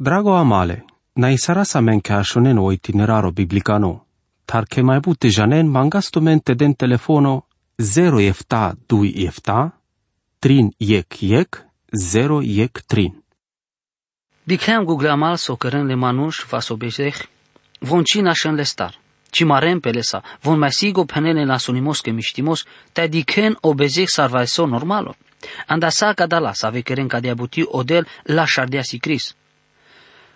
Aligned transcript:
Drago 0.00 0.34
amale, 0.34 0.82
na 1.16 1.28
isara 1.30 1.64
sa 1.64 1.80
men 1.80 2.00
ke 2.00 2.14
ashonen 2.14 2.58
o 2.58 2.70
itineraro 2.72 3.32
biblicano, 3.36 4.06
tar 4.46 4.64
ke 4.64 4.80
mai 4.82 5.00
bute 5.04 5.28
janen 5.28 5.68
mangasto 5.68 6.22
mente 6.22 6.54
den 6.54 6.74
telefono 6.74 7.42
0 7.78 8.20
efta 8.24 8.72
2 8.88 9.26
efta, 9.28 9.72
trin 10.40 10.70
yek 10.80 11.22
yek, 11.22 11.58
0 11.92 12.40
yek 12.42 12.80
trin. 12.88 13.12
Dikhem 14.48 14.86
Google 14.86 15.10
amal 15.12 15.36
so 15.36 15.56
keren 15.56 15.86
le 15.86 15.96
manush 15.96 16.46
va 16.48 16.62
so 16.62 16.76
bezech, 16.76 17.28
von 17.82 18.02
china 18.04 18.32
shen 18.34 18.56
le 18.56 18.64
star. 18.64 18.94
Ci 19.30 19.44
marem 19.44 19.80
pelesa, 19.80 20.22
von 20.42 20.58
mai 20.58 20.72
sigo 20.72 21.04
penele 21.04 21.44
la 21.44 21.58
sonimos 21.58 22.00
ke 22.00 22.10
mishtimos, 22.12 22.64
ta 22.94 23.06
dikhen 23.06 23.54
o 23.62 23.74
bezech 23.74 24.08
sarvaiso 24.08 24.66
normalo. 24.66 25.14
Anda 25.68 25.90
sa 25.90 26.14
kadala 26.14 26.54
sa 26.54 26.70
ve 26.70 26.82
keren 26.82 27.08
kadia 27.08 27.34
buti 27.34 27.66
odel 27.68 28.06
la 28.24 28.46
shardia 28.46 28.82
si 28.82 28.98
cris. 28.98 29.34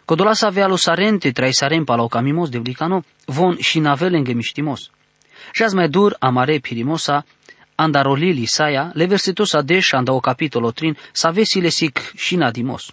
Codola 0.04 0.34
sa 0.34 0.48
avea 0.48 0.68
lo 0.68 0.76
sarente 0.76 1.32
trai 1.32 1.52
saren 1.52 1.84
pala 1.84 2.02
o 2.02 2.08
camimos 2.08 2.50
de 2.50 2.58
blicano, 2.58 3.04
von 3.26 3.56
shinavele 3.56 4.20
mishtimos. 4.34 4.90
Jaz 5.56 5.72
mai 5.74 5.88
dur 5.88 6.16
amare 6.20 6.60
pirimosa, 6.60 7.24
anda 7.76 8.02
rolili 8.02 8.46
saia, 8.46 8.92
le 8.94 9.06
versetos 9.06 9.54
adesh 9.54 9.94
anda 9.94 10.12
o 10.12 10.20
capitolo 10.20 10.72
trin, 10.72 10.96
sa 11.12 11.30
vesile 11.30 11.70
sic 11.70 12.12
shinadimos. 12.16 12.92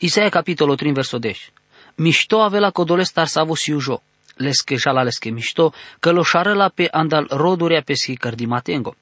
Isaia 0.00 0.30
capitolo 0.30 0.74
3 0.76 0.92
verso 0.92 1.18
10. 1.18 1.52
Mișto 1.98 2.42
avela 2.42 2.70
codoles 2.70 3.12
tar 3.12 3.28
savo 3.28 3.54
siujo, 3.54 4.02
leske 4.36 4.76
jala 4.76 5.02
leske 5.02 5.30
mișto, 5.30 5.72
că 6.00 6.10
lo 6.12 6.22
șarela 6.22 6.68
pe 6.68 6.88
andal 6.90 7.26
rodurea 7.30 7.82
pe 7.82 7.94
schi 7.94 8.16
cărdimatengo. 8.16 8.94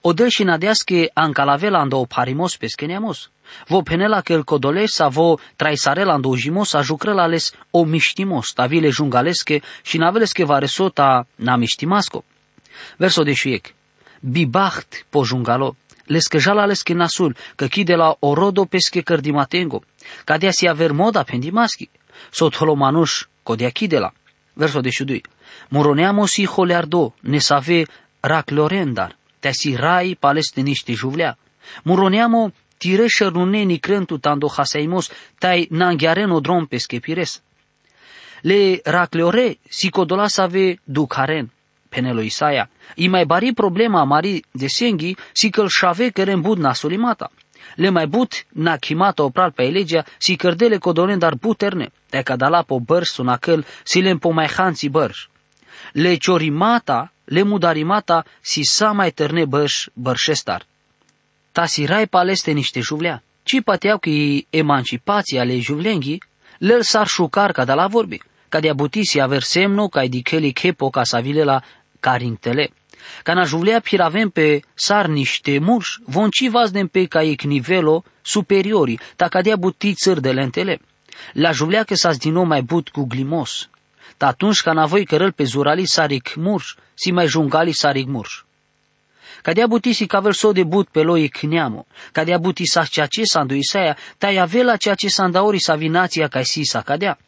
Odel 0.00 0.28
și 0.28 0.44
nadeasche 0.44 1.10
ancalavela 1.14 1.78
ando 1.80 1.96
o 1.96 2.04
parimos 2.04 2.56
pe 2.56 2.66
skeniamos. 2.66 3.30
Vo 3.66 3.82
penela 3.82 4.20
că 4.20 4.32
el 4.32 4.44
codoles 4.44 4.92
sa 4.92 5.08
vo 5.08 5.38
traisarela 5.56 6.12
ando 6.12 6.28
ujimos 6.28 6.72
a 6.72 6.80
jucrela 6.80 7.26
les 7.26 7.52
o 7.70 7.84
miștimos, 7.84 8.52
ta 8.54 8.66
vile 8.66 8.88
jungalesche 8.88 9.60
și 9.82 9.96
naveleske 9.96 10.44
varesota 10.44 11.26
na 11.34 11.56
miștimasco. 11.56 12.24
Verso 12.96 13.22
de 13.22 13.32
șiec. 13.32 13.74
Bibacht 14.20 15.06
po 15.10 15.24
jungalo, 15.24 15.76
leske 16.06 16.38
jala 16.38 16.64
leske 16.64 16.92
nasul, 16.92 17.36
că 17.54 17.66
chide 17.66 17.94
la 17.94 18.16
orodo 18.18 18.64
pesche 18.64 19.00
cărdimatengo 19.00 19.82
Cadea 20.24 20.50
si 20.50 20.68
aver 20.68 20.92
moda 20.92 21.22
pendimaschi, 21.22 21.90
sot 22.30 22.56
holomanush 22.56 23.24
kodea 23.42 23.70
kidela. 23.70 24.12
Verso 24.52 24.80
de 24.80 24.90
shudui. 24.90 25.22
Moroneamo 25.68 26.26
si 26.26 26.46
holeardo, 26.46 27.14
ne 27.20 27.38
save 27.38 27.86
rac 28.20 28.50
lorendar, 28.50 29.16
te 29.40 29.50
si 29.52 29.74
rai 29.74 30.16
palestiniști 30.20 30.94
juvlea. 30.94 31.38
Moroneamo 31.82 32.52
tire 32.84 33.06
șernuneni 33.06 33.78
crentu 33.78 34.18
tando 34.18 34.48
haseimos, 34.56 35.10
tai 35.38 35.66
nanghiaren 35.70 36.40
drom 36.40 36.66
pe 36.66 36.76
schepires. 36.76 37.42
Le 38.42 38.80
racleore 38.84 39.58
si 39.68 39.88
codola 39.88 40.28
save 40.28 40.78
ducaren, 40.84 41.50
penelo 41.88 42.20
Isaia. 42.20 42.68
I 42.94 43.08
mai 43.08 43.24
bari 43.24 43.52
problema 43.52 44.04
mari 44.04 44.44
de 44.50 44.66
senghi 44.66 45.16
si 45.32 45.50
că-l 45.50 45.68
șave 45.68 46.10
cărem 46.10 46.40
bud 46.40 46.58
nasolimata 46.58 47.30
le 47.74 47.88
mai 47.88 48.06
but 48.06 48.44
na 48.48 48.76
chimata 48.76 49.22
opral 49.22 49.50
pe 49.50 49.62
elegea 49.62 50.04
si 50.18 50.36
cărdele 50.36 50.78
codonen 50.78 51.18
dar 51.18 51.34
buterne, 51.34 51.90
te 52.10 52.22
cadala 52.22 52.62
po 52.62 52.78
bărș 52.80 53.08
sunacăl 53.08 53.64
si 53.82 54.00
le 54.00 54.14
po 54.16 54.30
mai 54.30 54.48
hanți 54.56 54.86
bărș. 54.86 55.26
Le 55.92 56.14
ciorimata, 56.14 57.12
le 57.24 57.42
mudarimata 57.42 58.24
si 58.40 58.62
sa 58.62 58.92
mai 58.92 59.10
terne 59.10 59.44
bărș 59.44 59.86
bărșestar. 59.92 60.66
Ta 61.56 61.66
si 61.66 61.84
rai 61.84 62.06
paleste 62.06 62.50
niște 62.50 62.80
juvlea, 62.80 63.22
ci 63.42 63.62
pateau 63.64 63.98
că 63.98 64.10
emancipația 64.50 65.40
ale 65.40 65.58
juvlenghi, 65.58 66.18
le 66.58 66.80
sar 66.80 67.06
șucar 67.06 67.52
ca 67.52 67.64
de 67.64 67.72
la 67.72 67.86
vorbi, 67.86 68.18
ca 68.48 68.60
de 68.60 68.68
abutisi 68.68 69.20
aver 69.20 69.42
semno 69.42 69.88
ca 69.88 70.02
ediceli 70.02 70.52
chepo 70.52 70.90
ca 70.90 71.04
să 71.04 71.20
vile 71.22 71.42
la 71.42 71.62
carintele. 72.00 72.70
Ca 73.22 73.34
na 73.34 73.44
juvlea 73.44 73.80
piravem 73.80 74.28
pe 74.28 74.62
sar 74.74 75.06
niște 75.06 75.58
murși, 75.58 75.98
von 76.04 76.30
ci 76.30 76.48
vazdem 76.48 76.86
pe 76.86 77.04
ca 77.04 77.22
ec 77.22 77.42
nivelo 77.42 78.04
superiori, 78.22 78.98
ta 79.16 79.28
cadea 79.28 79.56
buti 79.56 79.94
țări 79.94 80.20
de 80.20 80.32
lentele. 80.32 80.80
La 81.32 81.50
juvlea 81.50 81.82
că 81.82 81.94
s-a 81.94 82.10
din 82.12 82.46
mai 82.46 82.62
but 82.62 82.88
cu 82.88 83.04
glimos. 83.04 83.68
Ta 84.16 84.26
atunci 84.26 84.60
ca 84.60 84.72
navoi 84.72 85.04
cărăl 85.04 85.32
pe 85.32 85.44
zurali 85.44 85.86
saric 85.86 86.34
murș, 86.34 86.74
si 86.94 87.10
mai 87.10 87.26
jungali 87.26 87.72
saric 87.72 88.06
murș. 88.06 88.42
Cadea 89.44 89.66
buti 89.66 89.92
si 89.92 90.06
cavel 90.06 90.32
so 90.32 90.52
de 90.52 90.64
but 90.64 90.88
pe 90.88 91.02
loi 91.02 91.28
cneamo, 91.28 91.86
cadea 92.12 92.38
buti 92.38 92.66
sa 92.66 92.84
ceea 92.84 93.06
ce 93.06 93.24
s-a 93.24 93.44
Isaia, 93.50 93.96
ta 94.18 94.28
avela 94.28 94.76
ceea 94.76 94.94
ce 94.94 95.08
s-a 95.08 95.42
ori 95.42 95.60
sa 95.60 95.74
vinația 95.74 96.28
ca 96.28 96.42
si 96.42 96.64
sa 96.64 96.80
cadea. 96.80 97.18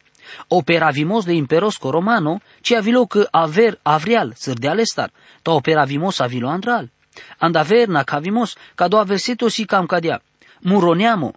Operavimos 0.47 1.25
de 1.25 1.33
imperosco 1.33 1.91
romano, 1.91 2.41
ci 2.61 2.73
avilo 2.73 3.05
că 3.05 3.27
aver 3.31 3.79
avrial, 3.83 4.33
sârdeale 4.35 4.83
star, 4.83 5.11
ta 5.43 5.51
operavimos 5.51 6.19
avilo 6.19 6.47
andral. 6.47 6.89
Andaver 7.37 7.87
na 7.87 8.03
cavimos, 8.03 8.55
ca 8.75 8.87
do 8.87 9.03
verseto 9.03 9.47
si 9.47 9.65
cam 9.65 9.85
cadea. 9.85 10.21
Muroneamo, 10.61 11.33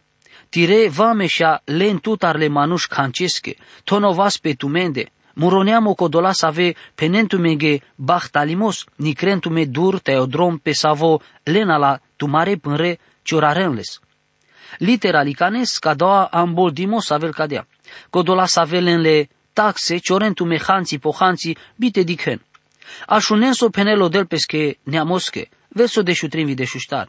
tire 0.49 0.89
vamesha 0.89 1.61
len 1.65 1.99
tutarle 1.99 2.49
manuș 2.49 2.87
cancesche, 2.87 3.57
tonovas 3.85 4.39
pe 4.39 4.55
tumende, 4.55 5.13
muroneamo 5.35 5.95
codola 5.95 6.33
save 6.33 6.75
penentumege 6.95 7.81
bahtalimos, 7.97 8.87
nicrentume 8.97 9.67
dur 9.67 10.01
teodrom 10.01 10.59
pe 10.59 10.73
savo 10.73 11.21
lena 11.45 11.77
la 11.77 12.01
tumare 12.17 12.57
pânre 12.57 12.99
ciorarenles. 13.23 14.01
Litera 14.79 15.23
licanes 15.23 15.79
ca 15.79 15.95
doa 15.95 16.29
amboldimos 16.33 17.11
avel 17.11 17.33
cadea. 17.33 17.67
Codola 18.11 18.47
savelenle 18.47 19.29
taxe, 19.53 19.99
ciorentu 19.99 20.45
mehanții 20.45 20.99
pohanții, 20.99 21.57
bite 21.77 22.03
dichen. 22.03 22.41
Așunenso 23.07 23.71
penelo 23.71 24.09
del 24.09 24.27
pesche 24.27 24.79
neamosche, 24.83 25.49
verso 25.69 26.03
de 26.03 26.13
șutrin 26.13 26.55
de 26.55 26.65
șuștar. 26.65 27.09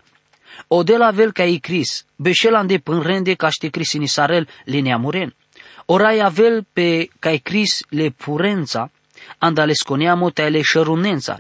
O 0.68 0.84
de 0.84 0.98
la 0.98 1.12
vel 1.12 1.32
ca 1.32 1.44
i 1.44 1.60
cris, 1.60 2.06
beșelan 2.16 2.68
de 2.68 2.78
pânrende 2.78 3.34
ca 3.34 3.50
ște 3.50 3.68
cris 3.70 3.92
sarel 4.06 4.48
le 4.66 4.80
neamuren. 4.80 5.36
Orai 5.94 6.20
avel 6.20 6.66
pe 6.74 7.10
ca 7.20 7.32
i 7.32 7.40
cris 7.40 7.84
le 7.90 8.10
purența, 8.10 8.92
andale 9.38 9.74
sconeamo 9.74 10.30
te 10.30 10.50
le 10.50 10.62
șărunența. 10.62 11.40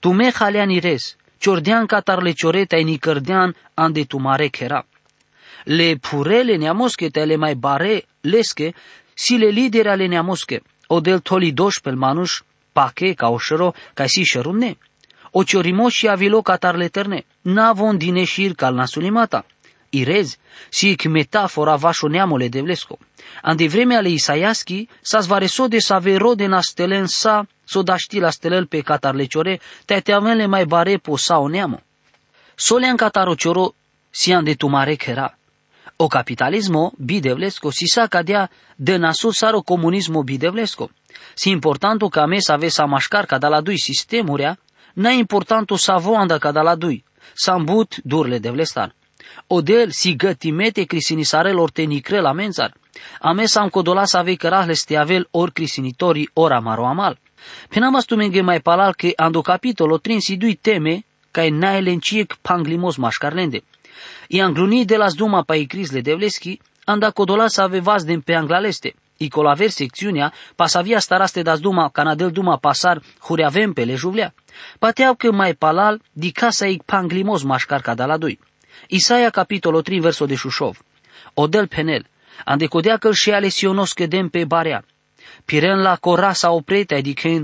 Tu 0.00 0.12
me 0.12 0.30
halean 0.32 0.70
ires, 0.70 1.16
ciordean 1.38 1.86
catar 1.86 2.22
le 2.22 2.32
cioreta 2.32 2.76
ni 2.76 2.98
cărdean 2.98 3.54
ande 3.74 4.04
tu 4.04 4.18
mare 4.18 4.48
chera. 4.48 4.86
Le 5.64 5.96
purele 6.00 6.56
neamosche 6.56 7.08
te 7.08 7.24
le 7.24 7.36
mai 7.36 7.54
bare 7.54 8.04
leske, 8.20 8.74
si 9.14 9.36
le 9.36 9.46
lideri 9.46 9.88
ale 9.88 10.06
neamosche, 10.06 10.62
o 10.86 11.00
del 11.00 11.20
toli 11.20 11.52
doș 11.52 11.78
pel 11.78 11.96
manuș, 11.96 12.40
pache 12.72 13.12
ca 13.12 13.28
o 13.28 13.38
șero, 13.38 13.74
ca 13.94 14.06
si 14.06 14.22
șerunne. 14.22 14.78
O 15.30 15.42
ciorimo 15.42 15.88
și 15.88 16.08
avilo 16.08 16.42
catar 16.42 16.74
leterne, 16.74 17.24
navon 17.42 17.96
dine 17.96 18.24
șir 18.24 18.54
cal 18.54 18.74
nasulimata. 18.74 19.46
Irez, 19.90 20.36
si 20.68 20.96
metafora 21.08 21.76
vașo 21.76 22.08
neamole 22.08 22.48
de 22.48 22.60
vlesco. 22.60 22.98
Ande 23.42 23.68
vreme 23.68 23.96
ale 23.96 24.08
Isaiaschi, 24.08 24.88
sa 25.00 25.20
zvareso 25.20 25.68
de 25.68 25.78
sa 25.78 25.98
vero 25.98 26.34
de 26.34 26.46
na 26.46 26.60
stelen 26.60 27.06
sa, 27.06 27.46
so 27.64 27.82
da 27.82 27.96
ști 27.96 28.18
la 28.18 28.30
stelel 28.30 28.66
pe 28.66 28.80
catar 28.80 29.14
leciore, 29.14 29.60
te 29.84 30.00
te 30.00 30.12
avele 30.12 30.46
mai 30.46 30.64
bare 30.64 30.98
po 30.98 31.16
sa 31.16 31.38
o 31.38 31.48
neamo. 31.48 31.80
Solean 32.54 32.96
catar 32.96 33.28
o 33.28 33.34
cioro, 33.34 33.74
si 34.10 34.32
ande 34.32 34.54
tu 34.54 34.68
mare 34.68 34.96
chera. 34.96 35.36
O 35.96 36.08
capitalismo 36.08 36.92
bidevlesco 36.96 37.70
si 37.70 37.86
sa 37.86 38.06
cadea 38.08 38.50
de 38.76 38.96
nasul 38.96 39.32
saro 39.32 39.62
comunismo 39.62 40.22
bidevlesco. 40.22 40.90
Si 41.34 41.50
importanto 41.50 42.08
ca 42.08 42.26
me 42.26 42.40
sa 42.40 42.56
ve 42.56 42.70
sa 42.70 42.84
mașcar 42.86 43.26
ca 43.26 43.38
da 43.38 43.48
la 43.48 43.60
dui 43.60 43.78
sistemurea, 43.78 44.58
na 44.94 45.10
importanto 45.10 45.76
sa 45.76 45.96
voanda 45.96 46.38
ca 46.38 46.52
da 46.52 46.62
la 46.62 46.74
dui, 46.74 47.04
sa 47.34 47.54
îmbut 47.54 48.00
durle 48.04 48.38
de 48.38 48.50
vlestar. 48.50 48.94
Odel 49.48 49.90
si 49.90 50.16
gătimete 50.16 50.84
crisinisarelor 50.84 51.70
te 51.70 51.82
nicre 51.82 52.20
la 52.20 52.32
menzar. 52.32 52.72
Ame 53.20 53.46
sa 53.46 53.60
am 53.60 53.68
codola 53.68 54.04
sa 54.04 54.22
vei 54.22 54.36
cărahles 54.36 54.80
ste 54.80 54.96
avel 54.96 55.28
or 55.30 55.50
crisinitori 55.50 56.28
ora 56.32 56.60
maro 56.60 56.84
amal. 56.84 57.18
Penam 57.68 57.94
astumenge 57.94 58.40
mai 58.40 58.60
palal 58.60 58.94
che 58.94 59.12
ando 59.16 59.40
capitolo 59.40 59.98
trin 59.98 60.20
si 60.20 60.36
dui 60.36 60.54
teme 60.54 61.04
ca 61.30 61.44
e 61.44 61.50
naelenciec 61.50 62.36
panglimos 62.42 62.96
mașcarlende. 62.96 63.62
I 64.28 64.40
angluni 64.40 64.84
de 64.84 64.96
las 64.96 65.14
duma 65.14 65.42
pa 65.42 65.54
i 65.54 65.66
crisle 65.66 66.00
devleski, 66.00 66.60
anda 66.84 67.10
codola 67.10 67.48
sa 67.48 67.62
avevas 67.62 68.04
din 68.04 68.20
pe 68.20 68.34
anglaleste. 68.34 68.94
I 69.16 69.28
colaver 69.28 69.70
secțiunea, 69.70 70.32
pasavia 70.56 70.98
staraste 70.98 71.42
das 71.42 71.60
duma, 71.60 71.88
canadel 71.88 72.30
duma 72.30 72.56
pasar, 72.56 73.02
hureavem 73.20 73.72
pe 73.72 73.84
lejuvlea. 73.84 74.34
Pateau 74.78 75.14
că 75.14 75.32
mai 75.32 75.54
palal, 75.54 76.00
di 76.12 76.30
casa 76.30 76.66
i 76.66 76.80
panglimos 76.84 77.42
mașcar 77.42 77.80
ca 77.80 78.06
la 78.06 78.16
doi. 78.16 78.38
Isaia 78.88 79.30
capitolo 79.30 79.80
3 79.80 80.00
verso 80.00 80.26
de 80.26 80.34
Șușov. 80.34 80.84
Odel 81.34 81.66
penel, 81.66 82.06
ande 82.44 82.66
codea 82.66 82.96
că 82.96 83.12
și 83.12 83.30
alesionos 83.30 83.92
cădem 83.92 84.28
pe 84.28 84.44
barea. 84.44 84.84
Piren 85.44 85.80
la 85.82 85.96
corasa 85.96 86.50
oprete, 86.50 86.94
adică 86.94 87.42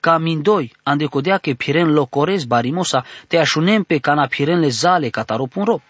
ca 0.00 0.18
mindoi, 0.18 0.72
ande 0.82 1.06
codea 1.06 1.38
că 1.38 1.50
piren 1.50 1.92
locorez 1.92 2.44
barimosa, 2.44 3.04
te 3.26 3.36
așunem 3.36 3.82
pe 3.82 3.98
cana 3.98 4.26
piren 4.26 4.58
le 4.58 4.68
zale 4.68 5.08
cataropun 5.08 5.64
ro. 5.64 5.80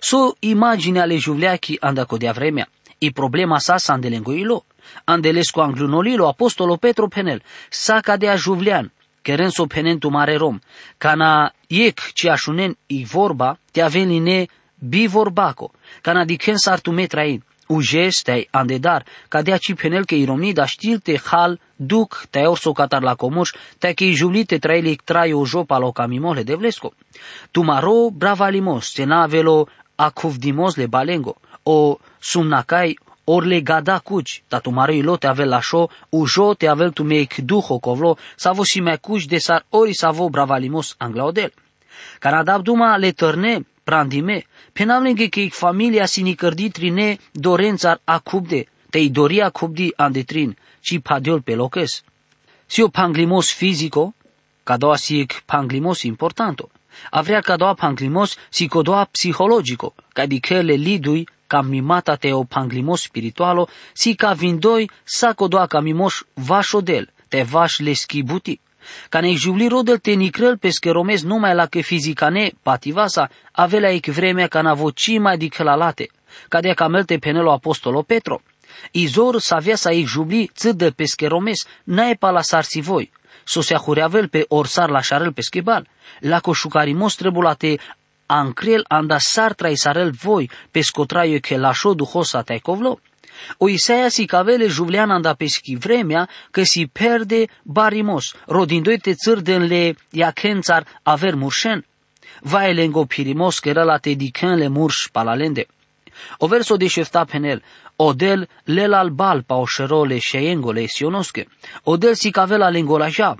So 0.00 0.34
imagine 0.38 1.00
ale 1.00 1.16
juvleachi 1.16 1.76
anda 1.80 2.04
codia 2.04 2.32
vremea. 2.32 2.68
I 2.98 3.12
problema 3.12 3.58
sa 3.58 3.76
sa 3.76 3.92
andelengoilo. 3.92 4.64
Andelesco 5.04 5.60
anglunolilo 5.60 6.28
apostolo 6.28 6.76
Petro 6.76 7.08
penel. 7.08 7.42
Sa 7.68 8.00
cadea 8.00 8.36
juvlean. 8.36 8.92
Querendo 9.22 9.66
penentu 9.66 10.08
mare 10.10 10.36
rom. 10.36 10.60
Cana 10.98 11.52
iec 11.68 12.12
ci 12.12 12.28
așunen 12.28 12.76
i 12.86 13.04
vorba, 13.04 13.58
te 13.72 13.82
avenine 13.82 14.48
bi 14.78 15.06
vorbaco. 15.06 15.72
Cana 16.00 16.24
diken 16.24 16.56
sartu 16.56 16.92
metrain. 16.92 17.42
Ujes 17.70 18.22
te 18.22 18.46
andedar, 18.50 19.04
cadea 19.28 19.56
ci 19.56 19.74
penel 19.74 20.04
că 20.04 20.14
iromni 20.14 20.52
da 20.52 20.64
știlte 20.64 21.20
hal 21.24 21.60
duc 21.76 22.26
te 22.30 22.40
orso 22.40 22.72
catar 22.72 23.02
la 23.02 23.14
comuș, 23.14 23.50
te 23.78 23.92
că 23.92 24.04
julite 24.04 24.58
trailic 24.58 25.02
trai 25.02 25.32
o 25.32 25.44
jopa 25.44 25.78
lo 25.78 25.92
camimole 25.92 26.42
de 26.42 26.54
vlesco. 26.54 26.92
Tu 27.50 27.62
maro 27.62 28.10
brava 28.10 28.48
limos, 28.48 28.90
ce 28.92 29.04
navelo 29.04 29.68
acuvdimos 29.94 30.76
le 30.76 30.86
balengo, 30.86 31.36
o 31.62 31.98
sumnacai 32.18 32.98
or 33.26 33.46
le 33.46 33.60
gada 33.62 34.00
cuci, 34.00 34.42
ta 34.48 34.60
tu 34.60 34.70
maro 34.70 34.92
ilo 34.92 35.16
te 35.16 35.26
avel 35.26 35.48
la 35.48 35.60
show, 35.60 35.90
ujo 36.10 36.54
te 36.54 36.68
avel 36.68 36.92
tu 36.92 37.04
meic 37.04 37.40
duho 37.40 37.78
covlo, 37.78 38.16
savo 38.36 38.64
si 38.64 38.80
me 38.80 38.98
cuci 38.98 39.26
de 39.26 39.38
sar 39.40 39.64
ori 39.70 39.94
savo 39.94 40.28
brava 40.28 40.58
limos 40.58 40.94
anglaodel. 40.98 41.50
Canadab 42.18 42.62
duma 42.62 42.96
le 42.96 43.12
tărne, 43.12 43.66
prandime, 43.84 44.46
penavlenge 44.72 45.28
că 45.28 45.40
familia 45.50 46.06
sinicărdi 46.06 46.70
trine 46.70 47.18
dorențar 47.32 48.00
acubde, 48.04 48.66
te 48.90 49.08
doria 49.08 49.44
acubdi 49.46 49.92
andetrin, 49.96 50.56
ci 50.80 50.98
padiol 50.98 51.40
pe 51.40 51.54
loces. 51.54 52.02
Si 52.66 52.82
o 52.82 52.88
panglimos 52.88 53.52
fisico, 53.52 54.14
ca 54.64 54.76
doa 54.76 54.96
sic 54.96 55.42
panglimos 55.46 56.02
importanto. 56.02 56.70
Avrea 57.10 57.40
ca 57.40 57.56
doa 57.56 57.74
panglimos 57.74 58.36
si 58.48 58.68
codoa 58.68 59.04
psihologico, 59.04 59.94
ca 60.12 60.26
di 60.26 60.40
che 60.40 60.62
le 60.62 60.74
lidui 60.74 61.26
ca 61.50 61.62
mimata 61.62 62.14
te 62.16 62.30
o 62.32 62.44
panglimos 62.44 63.00
spiritualo, 63.02 63.68
si 63.92 64.14
ca 64.14 64.32
vindoi 64.32 64.90
sa 65.04 65.34
codoa 65.34 65.66
ca 65.66 65.80
mimos 65.80 66.14
vașodel, 66.34 67.10
te 67.28 67.42
vaș 67.42 67.78
le 67.78 67.92
schibuti. 67.92 68.60
Ca 69.08 69.20
ne 69.20 69.32
jubli 69.32 69.66
rodel 69.68 69.98
te 69.98 70.12
nicrel 70.12 70.58
pe 70.58 70.70
scheromez 70.70 71.22
numai 71.22 71.54
la 71.54 71.66
că 71.66 71.80
fizicane 71.80 72.52
pativasa, 72.62 73.30
avelea 73.52 73.90
ec 73.90 74.06
vremea 74.06 74.46
ca 74.46 74.60
na 74.60 74.74
voci 74.74 75.18
mai 75.18 75.36
dicălalate, 75.36 76.08
ca 76.48 76.60
de 76.60 76.72
camelte 76.72 77.16
penelo 77.18 77.52
apostolo 77.52 78.02
Petro. 78.02 78.42
Izor 78.90 79.40
savea 79.40 79.76
sa 79.76 79.90
ei 79.90 80.04
jubli 80.04 80.50
țâdă 80.54 80.90
pe 80.90 81.04
scheromes, 81.04 81.66
nae 81.84 82.14
pa 82.14 82.30
la 82.30 82.42
sarsi 82.42 82.80
voi, 82.80 83.10
so 83.44 83.60
se 83.60 83.74
ahureavel 83.74 84.28
pe 84.28 84.44
orsar 84.48 84.88
la 84.88 85.00
șarel 85.00 85.32
pe 85.32 85.42
schebal, 85.42 85.86
la 86.20 86.40
coșucarimos 86.40 87.14
trebulate 87.14 87.78
ancrel 88.30 88.84
anda 88.88 89.18
sar 89.18 89.54
traisarel 89.54 90.12
voi, 90.12 90.50
pe 90.70 90.82
scotraio 90.82 91.38
che 91.40 91.56
lașo 91.56 91.94
duhosa 91.94 92.42
taicovlo. 92.42 93.00
O 93.58 93.68
Isaia 93.68 94.08
si 94.08 94.26
cavele 94.26 94.68
juvlean 94.68 95.10
anda 95.10 95.34
peschi 95.34 95.76
vremea 95.76 96.28
că 96.50 96.62
si 96.62 96.86
perde 96.86 97.48
barimos, 97.62 98.34
rodindoi 98.46 98.98
te 98.98 99.14
țârdenle 99.14 99.96
iacențar 100.10 100.86
aver 101.02 101.34
murșen. 101.34 101.84
Vaelengo 102.40 103.04
pirimos 103.04 103.58
că 103.58 103.72
la 103.72 103.98
te 103.98 104.16
le 104.40 104.68
murș 104.68 105.08
palalende. 105.12 105.66
O 106.38 106.46
verso 106.46 106.76
de 106.76 106.86
șefta 106.86 107.24
penel, 107.24 107.62
odel 107.96 108.48
lelal 108.64 109.08
bal 109.10 109.42
pa 109.42 109.54
oșerole 109.54 110.18
șeengole 110.18 110.86
sionosche, 110.86 111.46
odel 111.82 112.14
si 112.14 112.30
cavela 112.30 112.68
lengolaja, 112.68 113.36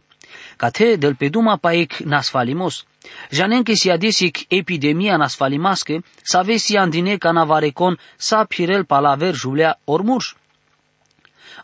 te 0.69 0.97
del 0.97 1.17
peduma 1.17 1.57
paec 1.57 2.01
nasfalimos, 2.05 2.85
Janen 3.31 3.65
que 3.65 3.77
si 3.77 3.91
adesic 3.91 4.47
epidemia 4.51 5.17
nasfalimasche, 5.17 6.03
sa 6.23 6.43
vesi 6.43 6.77
andine 6.77 7.17
ca 7.19 7.33
navarecon 7.33 7.97
sa 8.17 8.45
pirel 8.45 8.85
palaver 8.85 9.35
julea 9.35 9.79
ormurș. 9.85 10.35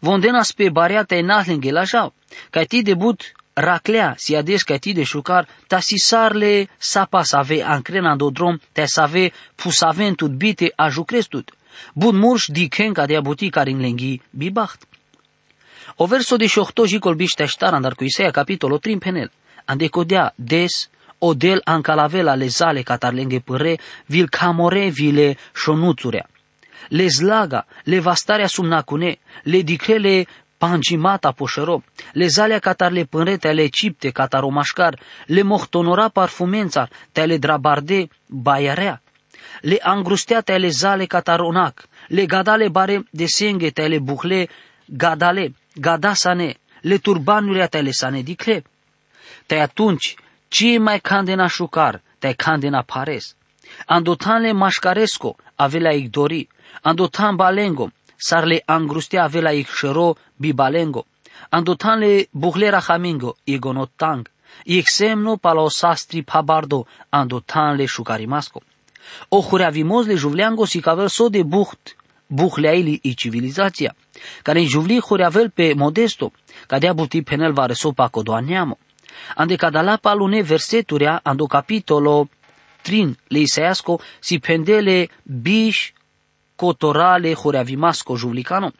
Vondenas 0.01 0.53
pe 0.53 0.71
bariata 0.71 1.15
e 1.17 1.23
nahlenge 1.23 1.71
la 1.73 1.85
jau, 1.85 2.13
ca 2.51 2.65
ti 2.65 2.83
debut 2.83 3.21
raclea, 3.55 4.15
si 4.17 4.37
ades 4.37 4.63
ca 4.63 4.77
ti 4.77 4.93
de 4.93 5.05
șucar, 5.05 5.49
ta 5.67 5.81
si 5.81 5.97
sarle 5.97 6.69
sapa 6.79 7.23
să 7.23 7.37
ave 7.37 7.63
ancrena 7.63 8.17
do 8.17 8.31
drom, 8.31 8.59
te 8.73 8.87
să 8.87 9.01
ave 9.01 9.33
pusaventut 9.55 10.31
bite 10.31 10.73
a 10.77 10.89
jucrestut. 10.89 11.55
Bun 11.95 12.17
murș 12.17 12.47
diken 12.47 12.93
ca 12.93 13.07
de 13.07 13.17
abuti 13.17 13.51
care 13.51 13.71
în 13.71 13.81
lenghi 13.81 14.21
bibacht. 14.31 14.87
O 15.99 16.07
verso 16.07 16.37
de 16.37 16.47
șohto 16.47 16.87
jicol 16.87 17.15
biște 17.15 17.45
ștaran, 17.45 17.81
dar 17.83 17.95
cu 17.95 18.05
Isaia 18.05 18.31
capitolul 18.31 18.79
3 18.79 18.99
penel. 18.99 19.31
Ande 19.65 19.89
codea 19.89 20.33
des 20.35 20.91
odel 21.19 21.61
ancalavela 21.65 22.35
le 22.35 22.47
zale 22.47 22.83
catarlenghe 22.83 23.39
păre, 23.39 23.79
vil 24.07 24.29
camore 24.29 24.89
vile 24.89 25.37
șonuțurea. 25.55 26.29
Le 26.89 27.07
zlaga, 27.07 27.67
le 27.85 27.99
vastarea 27.99 28.47
sumnacune, 28.47 29.19
le 29.43 29.61
dicrele 29.61 30.27
pangimata 30.59 31.33
poșero, 31.33 31.83
le 32.13 32.27
zalea 32.27 32.59
catar 32.59 32.93
le 32.93 33.05
pânrete 33.05 33.49
ale 33.49 33.67
cipte 33.67 34.11
cataromașcar, 34.11 34.99
le 35.27 35.43
mohtonora 35.43 36.09
parfumența, 36.09 36.89
te 37.13 37.21
ale 37.21 37.39
drabarde 37.39 38.09
baiarea, 38.27 39.03
le 39.61 39.79
angrusteate 39.83 40.53
ale 40.53 40.69
zale 40.69 41.05
cataronac, 41.05 41.89
le 42.09 42.27
gadale 42.27 42.69
bare 42.69 43.05
de 43.11 43.27
senghe 43.27 43.71
te 43.71 43.83
ale 43.83 43.99
buhle, 43.99 44.49
gadale, 44.87 45.55
gadasane, 45.77 46.57
le 46.81 46.99
turbanurile 46.99 47.69
te 47.69 47.79
ale 47.79 47.93
sane 47.93 48.23
dicle. 48.23 48.65
Te 49.47 49.59
atunci 49.61 50.17
ci 50.49 50.79
mai 50.79 51.01
candena 51.01 51.47
șucar, 51.47 52.03
te 52.19 52.35
candena 52.35 52.83
pares. 52.83 53.35
Andotanle 53.87 54.53
mașcaresco 54.53 55.37
avea 55.55 56.09
dori, 56.11 56.49
andotan 56.83 57.37
balengo, 57.37 57.91
sarle 58.17 58.63
angrustea 58.65 59.23
avea 59.23 59.63
șero 59.77 60.17
bibalengo, 60.37 61.07
andotanle 61.51 62.29
buhlera 62.31 62.81
hamingo, 62.81 63.37
igonotang, 63.45 64.29
exemno 64.65 65.37
pala 65.37 65.69
sastri 65.69 66.23
pabardo, 66.23 66.87
andotanle 67.11 67.87
șucarimasco. 67.87 68.63
O 69.29 69.43
vimos 72.29 72.57
le 72.57 72.69
juvleango 72.69 72.91
si 72.91 72.91
cavel 72.91 72.91
so 72.91 72.91
de 72.91 72.95
buht, 72.95 72.95
buhleaili 72.95 73.01
i 73.03 73.15
civilizația, 73.15 73.95
care 74.43 74.59
în 74.59 74.67
juvli 74.67 75.01
hureavel 75.01 75.51
pe 75.51 75.75
modesto, 75.75 76.33
ca 76.67 76.79
de 76.79 76.93
buti 76.93 77.23
penel 77.23 77.53
va 77.53 77.67
resopa 77.67 78.09
codoaneamo 78.09 78.79
ande 79.35 79.57
cada 79.57 79.97
palune 79.97 80.43
verseturea 80.43 81.21
ando 81.23 81.47
capitolo 81.47 82.29
trin 82.83 83.17
le 83.29 83.41
Isaiasco 83.41 84.01
si 84.21 84.39
pendele 84.39 85.09
bish 85.23 85.93
cotorale 86.57 87.35
horeavimasco 87.35 88.17
juvlicano. 88.17 88.73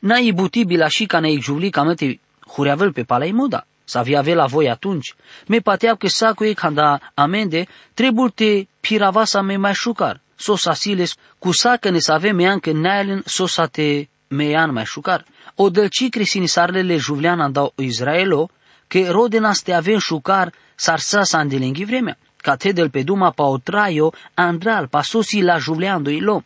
Na 0.00 0.18
ibuti 0.18 0.64
bilași 0.64 1.06
ca 1.06 1.20
ne 1.20 1.38
juvlica 1.40 1.82
mete 1.82 2.20
hureavel 2.46 2.92
pe 2.92 3.02
palai 3.02 3.32
moda. 3.32 3.66
Să 3.84 3.98
avea 3.98 4.34
la 4.34 4.46
voi 4.46 4.68
atunci. 4.68 5.14
Me 5.46 5.58
patea 5.58 5.94
că 5.94 6.08
sacu 6.08 6.44
e 6.44 6.52
canda 6.52 7.12
amende, 7.14 7.66
trebuie 7.94 8.30
te 8.34 8.66
piravasa 8.80 9.40
me 9.40 9.56
mai 9.56 9.74
șucar. 9.74 10.20
Sosa 10.36 10.74
siles, 10.74 11.14
cu 11.38 11.52
sacă 11.52 11.90
ne 11.90 11.98
să 11.98 12.12
avem 12.12 12.36
mean 12.36 12.58
că 12.58 12.72
naelen 12.72 13.22
sosa 13.26 13.66
te 13.66 14.08
mean 14.28 14.72
mai 14.72 14.84
șucar. 14.84 15.24
O 15.54 15.70
dălci 15.70 16.08
crisini 16.08 16.46
sarlele 16.46 16.96
juvlean 16.96 17.40
andau 17.40 17.72
Israelo, 17.76 18.50
că 18.86 19.10
rodenas 19.10 19.58
te 19.58 19.72
avem 19.72 19.98
șucar 19.98 20.52
sarsa 20.74 21.22
sandelenghi 21.22 21.84
vremea. 21.84 22.18
Ca 22.36 22.56
del 22.56 22.90
pe 22.90 23.02
duma 23.02 23.30
pa 23.30 23.44
o 23.44 23.58
traio, 23.58 24.12
andral, 24.34 24.86
pa 24.88 25.02
sosi 25.02 25.40
la 25.40 25.58
juleando 25.58 26.10
ilo. 26.10 26.44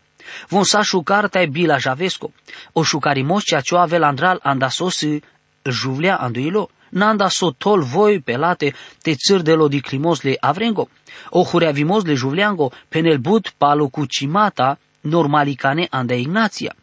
Von 0.49 0.65
sa 0.65 0.83
șucar 0.83 1.29
tai 1.29 1.47
bila 1.47 1.79
javesco. 1.79 2.33
O 2.73 2.83
șucarimos 2.83 3.45
cea 3.45 3.61
ce 3.61 3.77
ave 3.77 3.97
andral 3.97 4.39
anda 4.43 4.69
sosi 4.69 5.21
juvlea 5.65 6.17
andu 6.17 6.41
ilo. 6.41 6.71
Nanda 6.91 7.29
so 7.29 7.51
tol 7.51 7.83
voi 7.83 8.21
pelate 8.21 8.75
te 9.03 9.15
țâr 9.15 9.41
de 9.43 9.55
lo 9.55 9.69
climos 9.69 10.23
le 10.23 10.37
avrengo. 10.41 10.89
O 11.31 11.43
hureavimos 11.43 12.05
le 12.05 12.15
juvleango 12.15 12.73
penel 12.89 13.19
but 13.19 13.53
palo 13.59 13.89
cu 13.89 14.05
cimata 14.07 14.79
normalicane 15.01 15.87
anda 15.91 16.15
Ignația. 16.15 16.75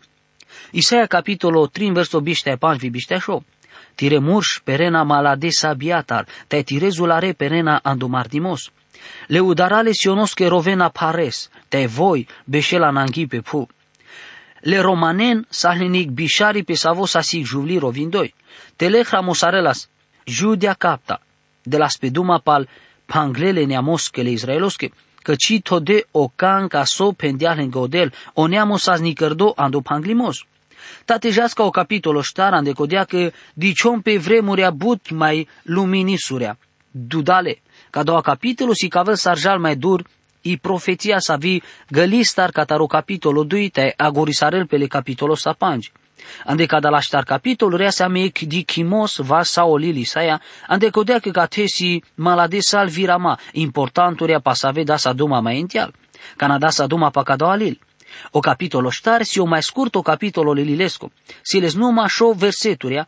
Isaia 0.72 1.06
capitolo 1.06 1.68
3 1.68 1.92
verso 1.92 2.20
biște 2.20 2.58
5 2.60 2.90
biște 2.90 3.18
show. 3.18 3.44
Tire 3.96 4.18
murș 4.18 4.60
perena 4.64 5.04
malade 5.04 5.50
sabiatar, 5.50 6.28
te 6.48 6.62
tirezulare 6.62 7.34
perena 7.34 7.80
andumardimos. 7.84 8.72
Leudarale 9.28 9.92
sionosche 9.92 10.48
rovena 10.48 10.90
pares, 10.90 11.50
te 11.68 11.86
voi 11.86 12.28
beșela 12.46 12.90
nanghi 12.92 13.28
pe 13.28 13.42
pu. 13.42 13.68
Le 14.62 14.80
romanen 14.80 15.46
sahlinic 15.50 16.10
bishari 16.10 16.64
pe 16.64 16.74
savo 16.74 17.06
sasic 17.06 17.46
juvli 17.46 17.78
rovindoi. 17.78 18.34
Tele 18.76 19.04
hramosarelas, 19.04 19.90
judia 20.28 20.74
capta, 20.74 21.22
de 21.64 21.78
la 21.78 21.88
speduma 21.88 22.40
pal 22.40 22.68
panglele 23.06 23.64
neamoschele 23.66 24.30
israelosche, 24.30 24.92
căci 25.22 25.60
tode 25.64 26.06
o 26.12 26.28
canca 26.36 26.84
so 26.84 27.12
pendial 27.12 27.60
în 27.60 27.70
godel, 27.70 28.14
o 28.34 28.48
neamos 28.48 28.88
aznicărdo 28.88 29.54
ando 29.56 29.82
panglimos. 29.82 30.46
Tatejească 31.06 31.62
o 31.62 31.70
capitolo 31.70 32.22
ștara 32.22 32.62
de 32.62 32.72
codea 32.72 33.04
că 33.04 33.32
diciom 33.54 34.02
pe 34.02 34.18
vremuri 34.18 34.70
but 34.74 35.10
mai 35.10 35.48
luminisurea. 35.64 36.58
Dudale, 36.92 37.62
ca 37.90 38.04
doua 38.04 38.22
capitolul 38.22 38.74
si 38.74 38.88
cavel 38.88 39.16
sarjal 39.16 39.60
mai 39.60 39.76
dur, 39.76 40.06
i 40.42 40.58
profeția 40.58 41.20
sa 41.20 41.36
vi 41.36 41.62
gălistar 41.90 42.52
cataro 42.52 42.86
capitolo 42.88 43.44
2 43.44 43.70
te 43.70 43.94
agorisarel 43.98 44.66
pele 44.66 44.88
capitolo 44.88 45.36
sa 45.36 45.54
panji. 45.54 45.92
Ande 46.46 46.66
cada 46.66 46.90
la 46.90 47.00
ștar 47.00 47.24
capitol 47.24 47.76
rea 47.76 47.90
sa 47.90 48.08
mek 48.08 48.40
di 48.40 48.64
kimos 48.64 49.18
va 49.18 49.44
sa 49.44 49.64
olili 49.64 50.04
saia, 50.04 50.42
ande 50.68 50.90
codea 50.90 51.20
că 51.20 51.32
catesi 51.32 52.04
malade 52.16 52.60
sal 52.60 52.88
virama, 52.88 53.40
importanturia 53.52 54.40
pasave 54.40 54.84
da 54.84 54.98
sa 54.98 55.14
duma 55.14 55.40
mai 55.40 55.60
ential. 55.60 55.94
Canada 56.36 56.70
sa 56.70 56.88
duma 56.88 57.10
pa 57.10 57.24
cada 57.24 57.50
alil. 57.50 57.80
O 58.32 58.40
capitolo 58.40 58.90
ștar 58.90 59.24
si 59.24 59.40
o 59.40 59.46
mai 59.46 59.64
scurt 59.64 59.96
o 59.96 60.02
capitolo 60.02 60.54
lililesco. 60.54 61.12
Si 61.42 61.60
les 61.60 61.76
numa 61.76 62.08
show 62.08 62.34
verseturia, 62.34 63.08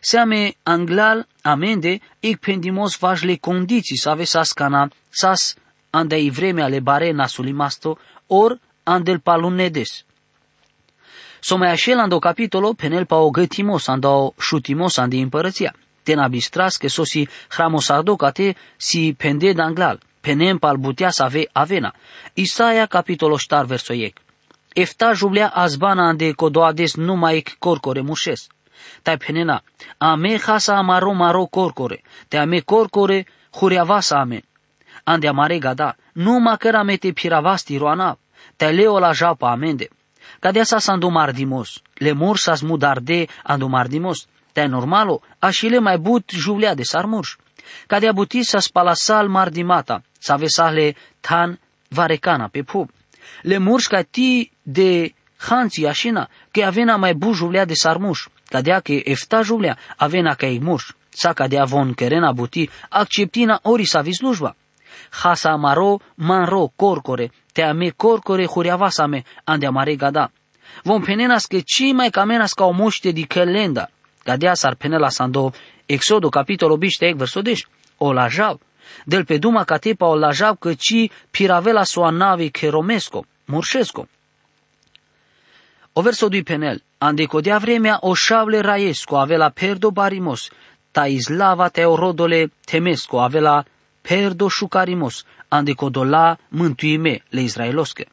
seame 0.00 0.54
anglal 0.62 1.26
amende 1.42 2.00
ik 2.20 2.38
pendimos 2.38 2.96
vaj 2.98 3.22
le 3.22 3.36
condiții 3.36 3.96
să 3.98 4.08
ave 4.08 4.24
sas 4.24 4.52
cana, 4.52 4.90
sas 5.08 5.54
andei 5.90 6.30
vreme 6.30 6.62
ale 6.62 6.80
bare 6.80 7.12
nasulimasto, 7.12 7.98
or 8.26 8.60
andel 8.82 9.18
palunedes. 9.18 9.90
So 9.90 10.09
mai 11.56 11.70
așelando 11.70 12.18
capitolo 12.18 12.72
penel 12.72 13.06
pa 13.06 13.16
o 13.16 13.30
gătimos 13.30 13.88
ando 13.88 14.34
șutimos 14.38 14.96
andi 14.96 15.20
împărăția. 15.20 15.74
Ten 16.02 16.18
abistras 16.18 16.76
că 16.76 16.88
so 16.88 17.04
si 17.04 17.28
hramosardo 17.48 18.16
cate 18.16 18.56
si 18.76 19.14
pende 19.16 19.52
danglal, 19.52 20.00
penem 20.20 20.58
pal 20.58 20.76
butea 20.76 21.10
să 21.10 21.22
ave 21.22 21.48
avena. 21.52 21.94
Isaia 22.34 22.86
capitolo 22.86 23.36
ștar 23.36 23.64
versoiec. 23.64 24.16
Efta 24.72 25.12
jublea 25.12 25.48
azbana 25.48 26.08
ande 26.08 26.32
codoades 26.32 26.94
numai 26.94 27.44
corcore 27.58 28.00
mușes. 28.00 28.46
Tai 29.02 29.16
penena, 29.16 29.62
ame 29.98 30.38
hasa 30.38 30.76
amaro 30.76 31.12
maro 31.12 31.46
corcore, 31.46 32.02
te 32.28 32.36
ame 32.36 32.60
corcore 32.60 33.26
huriavasa 33.52 34.18
ame. 34.18 34.42
Ande 35.04 35.28
amare 35.28 35.58
gada, 35.58 35.96
nu 36.12 36.56
căra 36.58 36.82
mete 36.82 37.12
piravasti 37.12 37.76
roana, 37.76 38.18
te 38.56 38.70
leo 38.70 38.98
la 38.98 39.12
japa 39.12 39.50
amende. 39.50 39.88
Cadea 40.40 40.64
sa 40.64 40.96
mardimos, 40.96 41.82
le 41.98 42.12
mur 42.12 42.38
sa 42.38 42.54
smudarde 42.54 43.28
mardimos, 43.68 44.26
te 44.52 44.66
normalo, 44.66 45.20
așile 45.38 45.78
mai 45.78 45.98
but 45.98 46.30
juvlea 46.30 46.74
de 46.74 46.82
sarmurș. 46.82 47.36
Cadea 47.86 48.12
buti 48.12 48.42
sa 48.42 48.58
spalasal 48.58 49.28
mardimata, 49.28 50.02
sa 50.18 50.36
vesale 50.36 50.96
tan 51.20 51.58
varecana 51.88 52.48
pe 52.48 52.62
pub. 52.62 52.90
Le 53.42 53.58
murș 53.58 53.86
ca 53.86 54.02
ti 54.02 54.50
de 54.62 55.12
hanții 55.36 55.88
așina, 55.88 56.28
că 56.50 56.64
avena 56.64 56.96
mai 56.96 57.14
bu 57.14 57.32
juvlea 57.32 57.64
de 57.64 57.74
sarmuș, 57.74 58.26
cadea 58.48 58.80
că 58.80 58.92
efta 58.92 59.42
juvlea, 59.42 59.78
avena 59.96 60.34
ca 60.34 60.46
murș. 60.60 60.90
Sa 61.08 61.32
cadea 61.32 61.64
von 61.64 61.92
kerena 61.92 62.32
buti, 62.32 62.70
acceptina 62.88 63.58
ori 63.62 63.84
sa 63.84 64.00
vislujba. 64.00 64.56
Hasa 65.10 65.50
amaro, 65.50 66.00
manro, 66.14 66.72
corcore, 66.76 67.30
te 67.52 67.62
ame 67.62 67.90
corcore 67.90 68.46
huriavasame, 68.46 69.24
ande 69.44 69.66
amare 69.66 69.96
gada. 69.96 70.30
Vom 70.82 71.02
penenas 71.02 71.44
că 71.46 71.60
ci 71.60 71.92
mai 71.92 72.10
camenas 72.10 72.52
ca 72.52 72.64
o 72.64 72.70
moște 72.70 73.10
di 73.10 73.24
calenda. 73.24 73.90
Gadea 74.24 74.54
sar 74.54 74.74
penela 74.74 75.08
sando 75.08 75.52
Exodo 75.86 76.28
capitolo 76.28 76.76
biște 76.76 77.12
verso 77.16 77.40
deș. 77.40 77.66
O 77.96 78.12
lajau. 78.12 78.60
Del 79.04 79.24
pe 79.24 79.38
duma 79.38 79.64
catepa 79.64 80.06
o 80.06 80.16
lajau 80.16 80.54
că 80.54 80.74
ci 80.74 81.10
piravela 81.30 81.84
sua 81.84 82.10
nave 82.10 82.50
romesco, 82.68 83.24
murșesco. 83.44 84.06
O 85.92 86.00
verso 86.00 86.28
dui 86.28 86.42
penel. 86.42 86.82
Ande 86.98 87.24
codea 87.24 87.58
vremea 87.58 87.98
o 88.00 88.14
șavle 88.14 88.60
raiesco 88.60 89.16
avela 89.16 89.48
perdo 89.48 89.90
barimos, 89.90 90.50
ta 90.90 91.06
izlava 91.06 91.68
teorodole 91.68 92.52
temesco 92.64 93.20
avela 93.20 93.64
perdo 94.02 94.48
șucarimos, 94.48 95.24
ande 95.50 95.74
codola 95.74 96.38
mântuime 96.48 97.22
le 97.28 97.40
israelosche. 97.40 98.06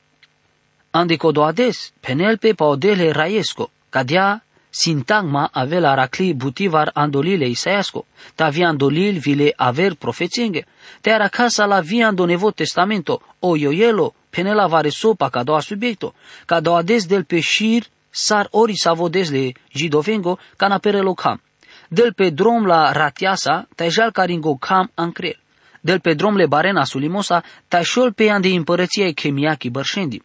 Ande 0.92 1.18
codoades, 1.18 1.94
penelpe 2.00 2.54
paodele 2.54 3.12
raiesco, 3.12 3.70
cadea 3.90 4.42
sintagma 4.70 5.50
avela 5.54 5.94
racli 5.94 6.34
butivar 6.34 6.92
andolile 6.94 7.46
isaiasco, 7.46 8.06
ta 8.36 8.50
vi 8.50 8.64
andolil 8.64 9.20
vile 9.20 9.54
aver 9.56 9.96
profețenge, 9.96 10.66
te 11.02 11.10
era 11.10 11.30
casa 11.30 11.66
la 11.66 11.80
vi 11.82 12.02
ando 12.02 12.26
nevo 12.26 12.52
testamento, 12.52 13.22
o 13.40 13.56
ioielo, 13.56 14.14
penela 14.30 14.68
vare 14.68 14.90
sopa 14.90 15.30
ca 15.30 15.44
doua 15.44 15.62
subiecto, 15.62 16.14
ca 16.46 16.60
doua 16.60 16.82
des 16.82 17.06
del 17.06 17.26
pe 17.26 17.40
șir, 17.40 17.86
sar 18.10 18.48
ori 18.52 18.76
savodesle 18.76 19.54
jidovengo, 19.74 20.40
ca 20.58 20.68
na 20.68 20.80
pere 20.80 21.02
locam. 21.02 21.40
Del 21.90 22.14
pe 22.14 22.32
drom 22.32 22.66
la 22.66 22.92
ratiasa, 22.92 23.68
tajal 23.76 24.12
caringo 24.12 24.58
cam 24.58 24.90
ancrel 24.96 25.38
del 25.82 26.00
pe 26.00 26.14
drom 26.14 26.36
le 26.36 26.46
barena 26.46 26.84
sulimosa, 26.84 27.44
tașol 27.68 28.12
pe 28.12 28.32
an 28.32 28.42
de 28.42 28.48
împărăția 28.48 29.12
chemiachi 29.12 29.70
bărșendi. 29.70 30.22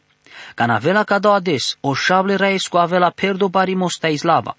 Ca 0.54 0.66
navela 0.66 1.04
ca 1.04 1.18
doua 1.18 1.40
des, 1.40 1.76
o 1.80 1.94
șable 1.94 2.34
raescu 2.34 2.76
avela 2.76 3.10
perdo 3.10 3.48
barimos 3.48 3.94
ta 4.00 4.08
islava. 4.08 4.56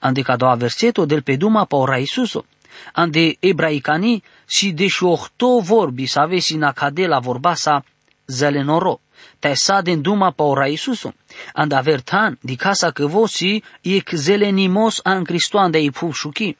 Ande 0.00 0.22
ca 0.22 0.36
doua 0.36 0.54
verseto 0.54 1.06
del 1.06 1.22
pe 1.22 1.36
duma 1.36 1.64
pa 1.64 1.76
ora 1.76 1.98
Isuso. 1.98 2.44
Ande 2.92 3.36
ebraicani 3.40 4.22
si 4.44 4.72
deși 4.72 4.96
șohto 4.96 5.58
vorbi 5.58 6.06
să 6.06 6.18
avesi 6.20 6.56
na 6.56 6.72
cadela 6.72 7.18
vorba 7.18 7.54
sa 7.54 7.84
zelenoro. 8.26 9.00
Ta 9.38 9.54
sa 9.54 9.80
den 9.80 10.00
duma 10.00 10.30
pa 10.30 10.44
ora 10.44 10.66
Isuso. 10.66 11.14
Ande 11.52 11.74
avertan 11.74 12.38
di 12.40 12.56
casa 12.56 12.90
că 12.90 13.06
vosi 13.06 13.62
ec 13.80 14.10
zelenimos 14.10 15.00
an 15.02 15.24
Cristoan 15.24 15.72
i 15.72 15.90
pup 15.90 16.14
șuchi 16.14 16.56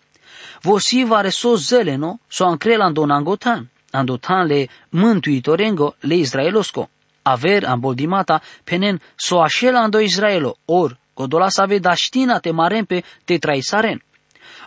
vosi 0.62 1.04
vare 1.04 1.30
so 1.30 1.56
zeleno 1.56 2.18
so 2.28 2.44
ancrela 2.44 2.84
andon 2.84 3.10
angotan, 3.10 3.68
andotan 3.90 4.46
le 4.46 4.68
mântuitorengo 4.90 5.94
le 6.00 6.14
israelosco. 6.14 6.88
Aver 7.22 7.64
amboldimata 7.64 8.40
penen 8.64 9.00
so 9.16 9.42
așela 9.42 9.80
ando 9.80 10.00
Israelo, 10.00 10.56
or, 10.64 10.98
codola 11.14 11.48
să 11.48 11.62
ave 11.62 11.78
daștina 11.78 12.38
te 12.38 12.50
marempe 12.50 13.04
te 13.24 13.38
traisaren. 13.38 14.02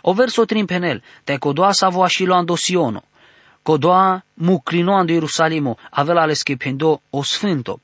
O 0.02 0.12
verso 0.12 0.44
trin 0.44 0.66
penel, 0.66 1.02
te 1.24 1.36
codoa 1.36 1.72
să 1.72 1.88
vo 1.88 2.02
așilo 2.02 2.34
ando 2.34 2.56
Siono, 2.56 3.02
codoa 3.62 4.24
muclino 4.34 4.96
ando 4.96 5.12
Ierusalimo, 5.12 5.76
avela 5.90 6.26
le 6.26 6.32
schependo 6.34 7.00
o 7.10 7.22
sfânto. 7.22 7.80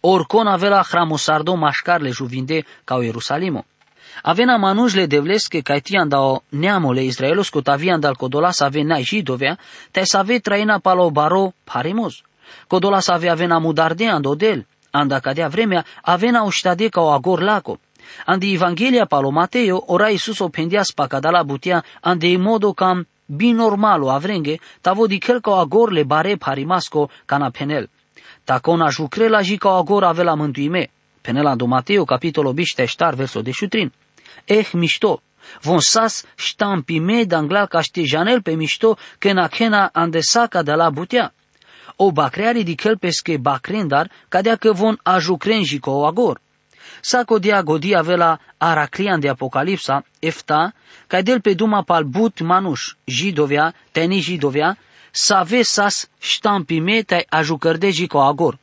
Orcon 0.00 0.46
avela 0.46 0.82
hramosardo 0.82 1.54
mașcarle 1.54 2.10
juvinde 2.10 2.64
ca 2.84 2.94
o 2.94 3.02
Ierusalimo. 3.02 3.64
Avena 4.22 4.58
manujle 4.58 5.06
devleske 5.06 5.62
kaj 5.62 5.80
ti 5.80 5.98
andao 5.98 6.40
neamole 6.52 7.06
Izraelosko 7.06 7.62
ta 7.62 7.74
vi 7.74 7.90
andal 7.90 8.16
kodolas 8.16 8.62
ave 8.62 8.84
nai 8.84 9.02
židovea, 9.04 9.56
taj 9.92 10.06
save 10.06 10.40
traina 10.40 10.78
palo 10.80 11.10
baro 11.10 11.52
parimoz. 11.64 12.22
Kodolas 12.68 13.08
ave 13.08 13.30
avena 13.30 13.58
mudarde 13.58 14.08
ando 14.08 14.34
del, 14.34 14.64
anda 14.92 15.20
cadea 15.20 15.48
vremea 15.48 15.82
avena 16.02 16.44
uștade 16.44 16.88
ca 16.90 17.00
o 17.00 17.12
agor 17.12 17.42
laco. 17.42 17.78
Andi 18.26 18.54
Evanghelia 18.54 19.06
palo 19.06 19.30
Mateo, 19.30 19.84
ora 19.86 20.10
Iisus 20.10 20.40
o 20.40 20.48
pendia 20.48 20.84
spacadala 20.84 21.44
butia, 21.44 21.82
ande 22.02 22.38
modo 22.38 22.72
cam 22.74 23.04
binormalo 23.26 24.10
avrenge, 24.10 24.58
tavo 24.80 25.06
di 25.06 25.18
kel 25.18 25.40
ca 25.40 25.50
o 25.50 25.60
agor 25.60 25.92
le 25.92 26.04
bare 26.04 26.36
parimasco 26.36 27.08
cana 27.26 27.50
penel. 27.50 27.86
Tacona 28.44 28.90
jucrela 28.90 29.42
ji 29.42 29.58
ca 29.58 29.68
o 29.68 29.78
agor 29.78 30.04
avela 30.04 30.34
mântuime. 30.34 30.88
Penela 31.22 31.54
do 31.56 31.66
Mateo, 31.66 32.04
capitolo 32.04 32.52
biște 32.52 32.84
ștar, 32.84 33.14
verso 33.14 33.42
de 33.42 33.50
șutrin. 33.50 33.92
Eh 34.44 34.70
mișto, 34.72 35.22
von 35.60 35.80
sas 35.80 36.24
ștampi 36.34 36.98
me 36.98 37.24
dangla 37.24 37.66
ca 37.66 37.80
janel 37.92 38.42
pe 38.42 38.54
mișto 38.54 38.98
că 39.18 39.32
na 39.32 39.48
kena 39.48 39.90
andesaca 39.92 40.62
de 40.62 40.72
la 40.72 40.90
butea. 40.90 41.34
O 41.96 42.10
bacreari 42.12 42.62
di 42.62 42.74
kel 42.74 42.98
pesche 42.98 43.36
bacrendar, 43.36 44.10
cadea 44.28 44.56
că 44.56 44.72
von 44.72 44.98
ajucrenji 45.02 45.78
co 45.78 45.90
o 45.90 46.06
agor. 46.06 46.40
Saco 47.00 47.38
dia 47.38 47.62
godia 47.62 48.02
vela 48.02 48.38
araclian 48.58 49.20
de 49.20 49.28
apocalipsa, 49.28 50.04
efta, 50.18 50.72
ca 51.06 51.22
del 51.22 51.40
pe 51.40 51.54
duma 51.54 51.82
pal 51.82 52.04
but 52.04 52.40
manuș, 52.40 52.94
jidovea, 53.04 53.74
teni 53.92 54.20
jidovea, 54.20 54.78
să 55.10 55.60
sas 55.62 56.08
ștampi 56.18 56.78
me 56.78 57.02
te 57.02 57.24
ajucărdeji 57.28 58.06
co 58.06 58.20
agor. 58.20 58.58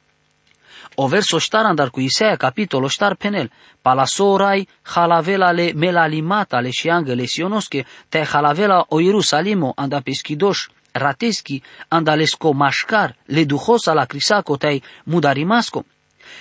O 0.99 1.07
verso 1.07 1.37
ștar 1.37 1.89
cu 1.89 1.99
Isaia 1.99 2.35
capitolo 2.35 2.87
ștar 2.87 3.15
penel, 3.15 3.51
palasorai 3.81 4.67
halavela 4.81 5.51
le 5.51 5.71
melalimata 5.75 6.59
le 6.59 6.71
angele 6.89 7.25
sionosche, 7.25 7.85
te 8.09 8.23
halavela 8.31 8.85
o 8.89 8.99
Ierusalimo 8.99 9.73
anda 9.75 9.99
peschidoș 9.99 10.57
rateschi 10.91 11.61
andalesco 11.87 12.51
mașcar 12.51 13.15
le 13.25 13.45
duhosa 13.45 13.93
la 13.93 14.05
crisaco 14.05 14.57
tai 14.57 14.81
mudarimasco. 15.03 15.85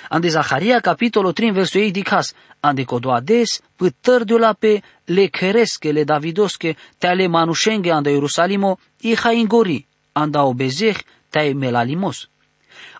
Ande 0.08 0.28
Zaharia 0.28 0.80
capitolo 0.80 1.32
3 1.32 1.52
verso 1.52 1.78
ei 1.78 1.90
dicas, 1.90 2.34
ande 2.60 2.84
codoades 2.84 3.60
la 4.38 4.52
pe 4.52 4.82
le 5.04 5.26
cheresche 5.28 5.92
le 5.92 6.04
davidosche 6.04 6.76
te 6.98 7.06
ale 7.06 7.26
manușenge 7.26 7.92
anda 7.92 8.10
Ierusalimo 8.10 8.78
i 9.00 9.16
ingori 9.34 9.86
anda 10.12 10.44
obezeh 10.44 10.96
tai 11.28 11.52
melalimos. 11.52 12.28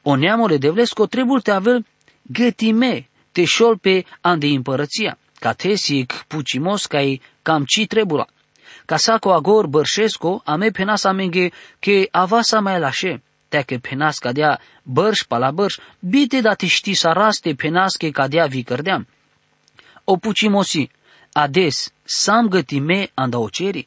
O 0.09 0.15
neamore 0.15 0.59
de 0.59 0.71
vlesco 0.71 1.07
trebuie 1.07 1.41
te 1.41 1.51
avel 1.51 1.85
gătime, 2.23 3.09
te 3.33 3.45
șol 3.45 3.77
pe 3.77 4.05
ande 4.21 4.47
împărăția, 4.47 5.19
ca 5.39 5.53
tesic 5.53 6.25
pucimos 6.29 6.87
ca 6.87 7.01
cam 7.43 7.65
ci 7.65 7.87
trebula. 7.87 8.27
Ca 8.85 8.97
saco 8.97 9.33
agor 9.33 9.67
bărșesco, 9.67 10.43
ame 10.45 10.71
penasa 10.71 11.13
menge 11.13 11.49
că 11.79 12.07
avasa 12.11 12.61
mai 12.61 12.79
lașe, 12.79 13.23
te 13.49 13.63
che 13.63 13.79
penas 13.79 14.19
cadea 14.19 14.61
bărș 14.83 15.23
pa 15.29 15.39
la 15.39 15.51
bărș, 15.51 15.77
bite 15.99 16.41
da 16.41 16.55
te 16.55 16.67
ști 16.67 16.95
să 16.95 17.09
raste 17.09 17.55
penas 17.55 17.97
che 17.97 18.11
cadea 18.11 18.47
vi 18.47 18.63
cărdeam. 18.63 19.07
O 20.05 20.17
pucimosi, 20.17 20.91
ades, 21.33 21.93
sam 22.05 22.49
găti 22.49 22.79
me 22.79 23.11
andaoceri. 23.15 23.87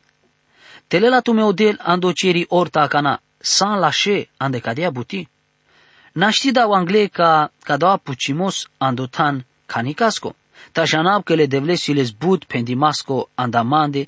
Telela 0.87 1.21
tu 1.21 1.31
meu 1.31 1.51
del 1.51 1.79
andoceri 1.81 2.45
orta 2.47 2.87
cana, 2.87 3.21
san 3.37 3.79
lașe 3.79 4.29
ande 4.37 4.59
cadea 4.59 4.89
buti. 6.19 6.25
Naști 6.25 6.51
da 6.51 6.63
angle 6.63 7.07
ca 7.07 7.51
cadea 7.63 7.97
pucimos 7.97 8.69
andotan 8.77 9.45
canicasco. 9.65 10.35
Ta 10.71 10.83
janab 10.85 11.23
că 11.23 11.35
le 11.35 11.45
devlesi 11.45 11.93
les 11.93 12.11
but 12.11 12.43
pendimasco 12.43 13.29
andamande, 13.35 14.07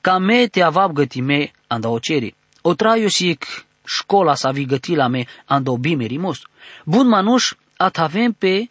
ca 0.00 0.18
me 0.18 0.46
te 0.46 0.62
avab 0.62 0.92
găti 0.92 1.20
me 1.20 1.50
andaoceri. 1.66 2.34
O 2.62 2.74
traiu 2.74 3.08
sic 3.08 3.46
școla 3.84 4.34
sa 4.34 4.50
vi 4.50 4.64
găti 4.64 4.94
la 4.94 5.08
me 5.08 5.26
andobime 5.46 6.06
rimos. 6.06 6.38
Bun 6.84 7.08
manuș 7.08 7.52
at 7.76 7.98
avem 7.98 8.32
pe 8.32 8.68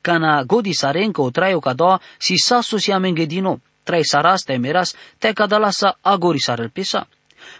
cana 0.00 0.42
godi 0.44 0.72
sarencă 0.72 1.20
o 1.20 1.30
traiu 1.30 1.58
ca 1.60 1.72
doa 1.72 2.00
si 2.18 2.36
sa 2.36 2.60
sosia 2.60 2.98
mengedino 2.98 3.60
trai 3.82 4.04
saras 4.04 4.42
te 4.42 4.56
meras 4.56 4.94
te 5.18 5.32
kadala 5.32 5.70
sa 5.70 5.98
agori 6.00 6.40
sarel 6.40 6.70
pesa. 6.70 7.08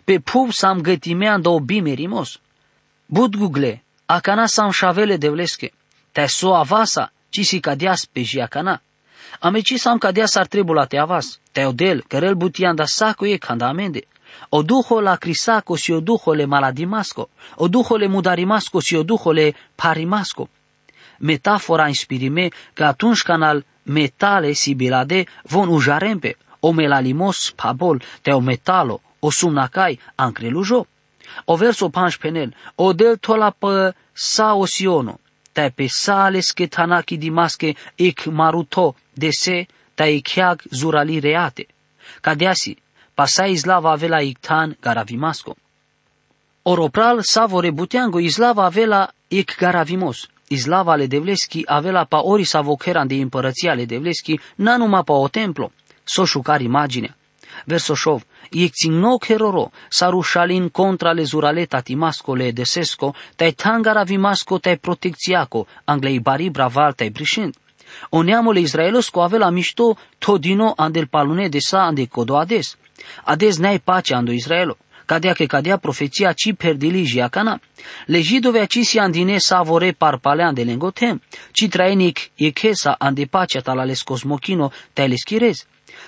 Pe 0.04 0.18
pub 0.18 0.52
sam 0.52 0.80
gătime 0.80 1.28
ando 1.28 1.60
bime 1.60 1.92
rimos. 1.92 2.40
Bud 3.06 3.36
google, 3.36 3.83
akana 4.06 4.46
sam 4.48 4.70
șavele 4.70 5.16
devleske, 5.16 5.70
te 6.12 6.26
so 6.28 6.54
avasa, 6.54 7.10
ci 7.30 7.44
si 7.44 7.60
cadias 7.60 8.06
pe 8.06 8.22
jiacana. 8.22 8.78
Ameci 9.40 9.78
sam 9.78 9.98
cadias 9.98 10.36
ar 10.36 10.46
trebula 10.46 10.86
te 10.86 10.98
avas, 10.98 11.38
te 11.52 11.66
odel, 11.66 12.02
cărel 12.08 12.34
butian 12.34 12.76
da 12.76 12.86
saco 12.86 13.26
e 13.26 13.38
canda 13.38 13.68
amende. 13.68 14.02
O 14.50 14.62
duho 14.62 15.00
la 15.00 15.16
crisaco 15.16 15.76
si 15.76 15.92
o 15.92 16.00
duho 16.00 16.34
le 16.34 16.46
maladimasco, 16.46 17.28
o 17.56 17.68
duho 17.68 17.96
le 17.96 18.08
mudarimasco 18.08 18.80
si 18.80 18.96
o 18.96 19.02
duho 19.02 19.32
le 19.32 19.54
parimasco. 19.74 20.48
Metafora 21.18 21.88
inspirime 21.88 22.48
că 22.72 22.84
atunci 22.84 23.22
canal 23.22 23.64
metale 23.82 24.52
sibilade 24.52 25.26
von 25.42 25.68
ujarempe, 25.68 26.36
o 26.60 26.72
melalimos 26.72 27.52
pabol, 27.56 28.02
te 28.22 28.32
o 28.32 28.40
metalo, 28.40 29.00
o 29.20 29.30
sumnacai 29.30 29.98
ancrelujo. 30.14 30.86
O 31.44 31.56
verso 31.56 31.88
panș 31.88 32.16
penel, 32.16 32.54
o 32.74 32.92
del 32.92 33.16
tola 33.16 33.50
pe 33.50 33.92
sa 34.12 34.54
osiono, 34.54 35.18
te 35.52 35.72
pe 35.74 35.86
sale 35.88 36.40
schetanaki 36.40 37.16
dimasche 37.16 37.74
ik 37.94 38.26
maruto 38.26 38.94
dese, 39.14 39.66
te 39.94 40.04
icheag 40.04 40.62
zurali 40.70 41.18
reate. 41.20 41.66
Cadeasi, 42.20 42.76
pasai 43.14 43.52
izlava 43.52 43.92
avela 43.92 44.20
iktan 44.22 44.76
garavimasco. 44.80 45.56
Oropral 46.62 47.22
savore 47.22 47.70
buteango 47.70 48.18
izlava 48.18 48.64
avela 48.66 49.10
ik 49.28 49.56
garavimos, 49.58 50.28
Izlava 50.48 50.92
ale 50.92 51.06
Devleski 51.06 51.62
avea 51.66 52.04
pa 52.04 52.20
ori 52.20 52.44
sa 52.44 52.60
vocheran 52.60 53.06
de 53.06 53.14
împărăția 53.14 53.70
ale 53.70 53.84
Devleski, 53.84 54.40
na 54.54 54.76
numai 54.76 55.02
pa 55.04 55.12
o 55.12 55.28
templo, 55.28 55.72
so 56.04 56.24
șucar 56.24 56.60
imaginea. 56.60 57.16
Versoșov, 57.64 58.22
no 58.90 59.16
heroro, 59.26 59.70
sarușalin 59.88 60.68
contra 60.68 61.12
le 61.12 61.22
zuraleta 61.22 61.80
timascole 61.80 62.50
de 62.50 62.64
sesco, 62.64 63.14
tai 63.36 63.52
tangara 63.52 64.02
vimasco 64.02 64.58
tai 64.58 64.76
protecțiaco, 64.78 65.66
anglei 65.84 66.20
bari 66.20 66.48
braval 66.48 66.92
tai 66.92 67.10
brișind. 67.10 67.54
O 68.10 68.22
neamule 68.22 68.60
Israelosco 68.60 69.22
avea 69.22 69.50
mișto 69.50 69.96
todino 70.18 70.72
andel 70.76 71.06
palune 71.06 71.48
de 71.48 71.58
sa 71.58 71.86
ande 71.86 72.06
codo 72.06 72.36
ades. 72.36 72.76
Ades 73.24 73.58
n-ai 73.58 73.78
pace 73.78 74.14
ando 74.14 74.32
Israelo 74.32 74.76
cadea 75.04 75.32
che 75.32 75.46
cadea 75.46 75.76
profeția 75.76 76.32
ci 76.32 76.52
perdili 76.52 77.28
cana. 77.30 77.60
Legido 78.06 78.66
ci 78.66 78.84
si 78.84 78.98
andine 78.98 79.38
savore 79.38 79.92
parpalean 79.92 80.54
de 80.54 80.62
lengotem, 80.62 81.20
ci 81.52 81.68
traenic 81.68 82.30
echesa 82.34 82.96
ande 82.98 83.26
pacea 83.26 83.60
talales 83.60 84.02
cosmochino 84.02 84.72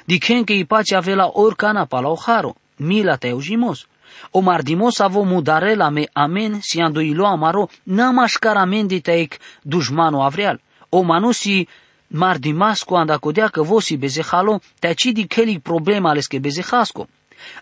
tales 0.06 0.20
chirez. 0.20 0.44
Dicen 0.44 0.44
che 0.44 0.54
i 0.54 0.64
pacea 0.64 0.98
avela 0.98 1.30
orcana 1.34 1.86
pala 1.86 2.08
oharo, 2.08 2.54
mila 2.78 3.16
te 3.18 3.28
eujimos. 3.28 3.86
O 4.32 4.40
mardimos 4.40 5.00
avo 5.00 5.24
mudarela 5.24 5.90
me 5.90 6.08
amen 6.12 6.60
si 6.62 6.80
ando 6.80 7.00
ilo 7.00 7.26
amaro, 7.26 7.68
namașcar 7.84 8.56
amendi 8.56 9.00
teic 9.00 9.38
dușmano 9.62 10.22
avreal. 10.22 10.60
O 10.90 11.02
manusi 11.02 11.66
mardimasco 12.08 12.96
andacodea 12.96 13.48
că 13.48 13.62
vosi 13.62 13.96
bezehalo, 13.96 14.60
te 14.78 14.88
acidi 14.88 15.26
keli 15.26 15.60
problema 15.60 16.10
ales 16.10 16.26
che 16.26 16.38
bezehasco. 16.38 17.08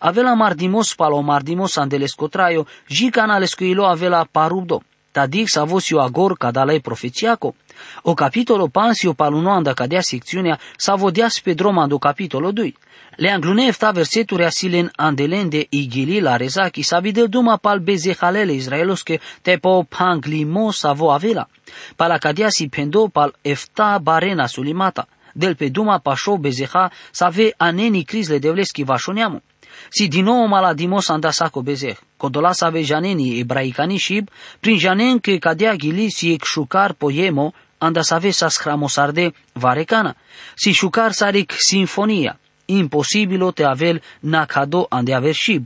Avela 0.01 0.35
mardimos 0.35 0.95
palo 0.95 1.21
mardimos 1.23 1.77
andeles 1.79 2.15
cotraio, 2.15 2.67
jican 2.89 3.31
ilo 3.59 3.87
avela 3.87 4.25
parubdo. 4.31 4.83
Tadix 5.15 5.57
avosio 5.57 6.01
agor 6.01 6.37
cadalai 6.37 6.81
profețiaco. 6.81 7.55
O 8.03 8.15
capitolo 8.15 8.67
pansio 8.69 9.13
paluno 9.13 9.51
anda 9.51 9.73
cadea 9.73 10.01
secțiunea 10.01 10.59
sa 10.77 10.95
vodias 10.95 11.41
pe 11.41 11.55
dromando 11.55 11.99
capitolo 11.99 12.51
2. 12.51 12.75
Le 13.17 13.31
anglune 13.31 13.67
efta 13.67 13.91
verseturi 13.91 14.45
asilen 14.45 14.91
andelende 14.97 15.67
igili 15.71 16.21
la 16.21 16.37
rezaki 16.37 16.83
sa 16.83 16.99
videl 16.99 17.29
duma 17.29 17.57
pal 17.57 17.81
bezehalele 17.81 18.53
israelosche 18.53 19.21
te 19.43 19.59
po 19.59 19.85
panglimo 19.89 20.73
sa 20.73 20.93
vo 20.93 21.13
avela. 21.13 21.49
Pala 21.97 22.19
cadea 22.19 22.49
si 22.51 22.69
pendo 22.69 23.09
pal 23.09 23.33
efta 23.43 23.99
barena 23.99 24.47
sulimata. 24.47 25.07
Del 25.33 25.55
pe 25.55 25.69
duma 25.69 25.99
pașo 25.99 26.37
bezeha 26.37 26.91
sa 27.11 27.29
ve 27.29 27.55
aneni 27.57 28.05
crizle 28.05 28.39
devleski 28.39 28.83
vașoneamu. 28.83 29.43
Si 29.91 30.09
din 30.09 30.25
nou 30.25 30.47
maladimos 30.47 31.11
anda 31.11 31.33
saco 31.33 31.63
bezeh. 31.63 31.97
Codola 32.17 32.55
sa 32.55 32.71
ve 32.71 32.83
janeni 32.85 33.41
ebraicani 33.41 33.99
shib, 33.99 34.29
prin 34.61 34.79
janen 34.79 35.21
que 35.21 35.39
cadea 35.41 35.77
gili 35.77 36.11
si 36.11 36.33
ek 36.35 36.45
shukar 36.47 36.95
poemo, 36.95 37.53
anda 37.79 38.03
sa 38.03 38.19
ve 38.19 38.33
sa 38.33 38.49
schramosarde 38.51 39.33
varecana. 39.55 40.15
Si 40.57 40.73
shukar 40.73 41.15
sarik 41.15 41.53
sinfonia, 41.53 42.37
imposibilo 42.67 43.53
te 43.53 43.65
avel 43.65 44.01
nakado 44.23 44.87
ande 44.91 45.15
aver 45.15 45.35
shib. 45.35 45.65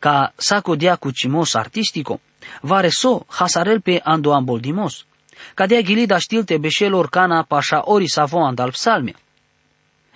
Ca 0.00 0.32
saco 0.38 0.76
dia 0.76 0.96
cucimos 0.96 1.56
artistico, 1.56 2.20
vare 2.62 2.90
so 2.90 3.26
hasarel 3.28 3.80
pe 3.80 4.00
ando 4.04 4.34
amboldimos. 4.34 5.06
Cadea 5.54 5.80
gili 5.80 6.06
da 6.06 6.18
știlte 6.18 6.58
beșelor 6.58 7.08
cana 7.08 7.42
pașa 7.42 7.82
ori 7.84 8.08
savo 8.08 8.44
andal 8.44 8.70
psalme. 8.70 9.14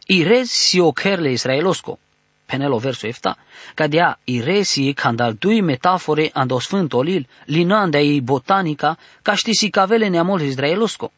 Irez 0.06 0.50
si 0.50 0.80
ocherle 0.80 1.30
israelosco, 1.30 1.98
penelo 2.46 2.78
verso 2.78 3.06
efta, 3.06 3.36
cadea 3.74 4.18
iresi 4.24 4.94
candal 4.94 5.34
dui 5.34 5.60
metafore 5.60 6.30
ando 6.32 6.58
sfântolil, 6.58 7.26
linanda 7.46 7.98
ei 7.98 8.20
botanica, 8.20 8.96
ca 9.22 9.34
știsi 9.34 9.70
cavele 9.70 10.08
neamol 10.08 10.40
izraelosco. 10.40 11.12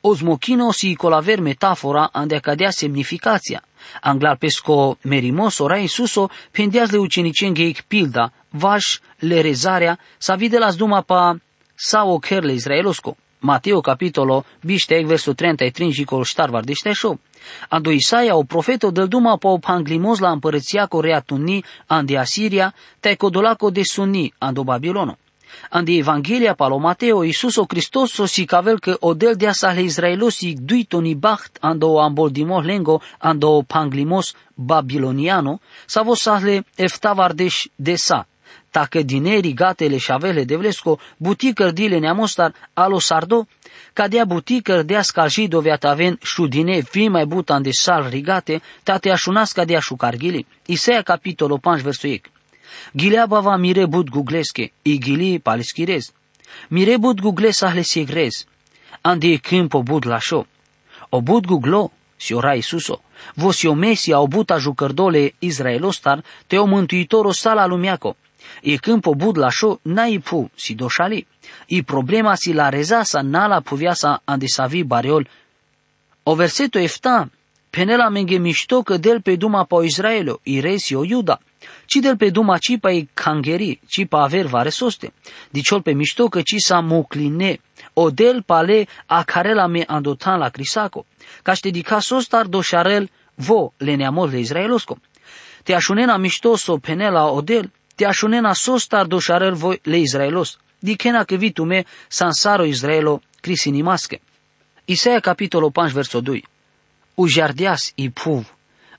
Osmochino 0.00 0.72
si 0.72 0.94
colaver 0.94 1.40
metafora 1.40 2.08
ande 2.12 2.38
cadea 2.38 2.70
semnificația. 2.70 3.62
Anglar 4.00 4.36
pesco 4.36 4.98
merimos 5.02 5.58
ora 5.58 5.76
Isuso 5.78 6.30
pendeaz 6.50 6.90
le 6.90 6.98
ucenicengeic 6.98 7.80
pilda, 7.80 8.32
vaș 8.50 8.98
le 9.18 9.40
rezarea, 9.40 9.98
sa 10.18 10.34
vide 10.34 10.58
las 10.58 10.76
duma 10.76 11.02
pa 11.02 11.36
sa 11.74 12.04
ocher 12.04 12.44
le 12.44 12.52
izraelosco. 12.52 13.16
Mateo 13.44 13.80
capitolo 13.80 14.44
biște 14.62 15.04
verso 15.04 15.34
33 15.34 15.92
jicol 15.92 16.24
ștarvar 16.24 16.64
de 16.64 16.72
șteșo. 16.72 17.18
Ando 17.68 17.90
Isaia, 17.90 18.36
o 18.36 18.42
profeto 18.42 18.90
del 18.90 19.08
duma 19.08 19.36
po 19.36 19.58
panglimos 19.58 20.18
la 20.18 20.30
împărăția 20.30 20.86
corea 20.86 21.20
tunni 21.20 21.64
ande 21.86 22.16
Asiria, 22.18 22.74
te 23.00 23.14
codolaco 23.14 23.70
de 23.70 23.82
sunni 23.82 24.32
ando 24.38 24.62
Babilono. 24.62 25.18
Ande 25.70 25.92
Evanghelia 25.92 26.54
palo 26.54 26.78
Mateo, 26.78 27.22
Iisus 27.24 27.56
o 27.56 27.64
Hristos 27.68 28.18
o 28.18 28.24
si 28.24 28.44
cavel 28.44 28.78
că 28.78 28.96
o 29.00 29.14
del 29.14 29.34
de 29.34 29.46
asale 29.46 29.82
Israelos 29.82 30.40
i 30.40 30.56
duitoni 30.60 31.14
bacht 31.14 31.58
ando 31.60 32.00
amboldimos 32.00 32.64
lengo 32.64 33.00
ando 33.18 33.62
panglimos 33.66 34.34
babiloniano, 34.54 35.60
sa 35.86 36.02
vos 36.02 36.20
sahle 36.20 36.64
eftavardeș 36.76 37.66
de 37.76 37.94
sa, 37.94 38.26
tacă 38.76 39.02
dineri 39.02 39.52
gatele 39.52 39.98
șavele 39.98 40.44
de 40.44 40.56
vlesco, 40.56 40.98
buticăr 41.16 41.70
dile 41.70 41.98
neamostar 41.98 42.54
alo 42.72 42.98
sardo, 42.98 43.46
cadea 43.92 44.24
buticăr 44.24 44.82
dea 44.82 45.02
scalji 45.02 45.48
doveat 45.48 45.84
aven 45.84 46.18
șudine 46.22 46.82
vi 46.92 47.08
mai 47.08 47.26
butan 47.26 47.62
de 47.62 47.70
sal 47.70 48.08
rigate, 48.10 48.62
tate 48.82 49.10
așunas 49.10 49.52
cadea 49.52 49.78
șucarghili. 49.80 50.46
Isaia 50.66 51.02
capitolul 51.02 51.60
5 51.62 51.80
versul 51.80 52.20
Gilea 52.96 53.26
bava 53.26 53.56
mire 53.56 53.86
bud 53.86 54.08
gugleske, 54.08 54.72
i 54.82 54.98
gili 54.98 55.38
paliskirez. 55.38 56.12
Mire 56.68 56.96
bud 56.96 57.20
gugles 57.20 57.60
ahle 57.60 57.82
segrez. 57.82 58.44
Andi 59.00 59.38
câmpo 59.38 59.82
bud 59.82 60.06
lașo. 60.06 60.46
Șo 61.10 61.20
bud 61.20 61.44
guglo, 61.46 61.92
si 62.16 62.32
ora 62.32 62.54
Isuso. 62.54 63.02
Vos 63.34 63.62
o 63.62 63.74
mesia 63.74 64.20
o 64.20 64.26
buta 64.26 64.58
jucărdole 64.58 65.34
Israelostar, 65.38 66.24
te 66.46 66.58
o 66.58 66.64
mântuitoro 66.64 67.32
sala 67.32 67.66
lumiaco. 67.66 68.16
E 68.62 68.76
câmpo 68.76 69.14
bud 69.14 69.36
lașo 69.36 69.78
nai 69.82 70.20
pu 70.24 70.50
si 70.54 70.74
doșali. 70.74 71.26
I 71.66 71.82
problema 71.82 72.34
si 72.34 72.52
la 72.52 72.68
reza 72.68 73.02
sa 73.02 73.20
nala 73.20 73.60
puviasa 73.60 74.20
andisavi 74.24 74.84
bariol. 74.84 75.28
O 76.22 76.34
verseto 76.34 76.78
efta, 76.78 77.30
penela 77.70 78.08
menge 78.08 78.38
mișto 78.38 78.82
că 78.82 78.96
del 78.96 79.20
pe 79.20 79.36
duma 79.36 79.64
pa 79.64 79.84
Israelo, 79.84 80.40
i 80.42 80.60
resi 80.60 80.94
o 80.94 81.04
Iuda. 81.04 81.40
Ci 81.86 82.00
del 82.00 82.16
pe 82.16 82.30
duma 82.30 82.58
ci 82.58 82.78
pa 82.80 82.90
i 82.90 83.08
kangeri, 83.14 83.80
ci 83.86 84.06
pa 84.08 84.22
aver 84.22 84.46
vare 84.46 84.68
soste. 84.70 85.12
Diciol 85.50 85.82
pe 85.82 85.92
mișto 85.92 86.28
că 86.28 86.40
ci 86.42 86.54
sa 86.58 86.80
mocline, 86.80 87.60
o 87.92 88.10
del 88.10 88.42
pale 88.42 88.86
a 89.06 89.22
carela 89.22 89.66
me 89.66 89.84
andotan 89.86 90.38
la 90.38 90.48
crisaco. 90.48 91.06
Ca 91.42 91.52
te 91.52 91.70
dica 91.70 92.00
sostar 92.00 92.46
doșarel 92.46 93.10
vo 93.34 93.72
le 93.76 93.94
neamor 93.94 94.28
de 94.28 94.38
Israelosco. 94.38 94.98
Te 95.62 95.74
așunena 95.74 96.16
mișto 96.16 96.56
so 96.56 96.76
penela 96.76 97.30
odel, 97.30 97.72
te 97.94 98.04
așunena 98.04 98.52
sostar 98.52 99.06
doșarel 99.06 99.54
vo 99.54 99.72
le 99.82 99.96
Israelos. 99.96 100.58
Dikena 100.78 101.24
că 101.24 101.34
vitume 101.34 101.84
sansaro 102.08 102.64
Israelo 102.64 103.20
crisinimasche. 103.40 104.20
Isaia 104.84 105.20
capitolo 105.20 105.70
5 105.70 105.92
verso 105.92 106.20
2. 106.20 106.44
Ujardias 107.14 107.92
i 107.94 108.10
puv, 108.10 108.54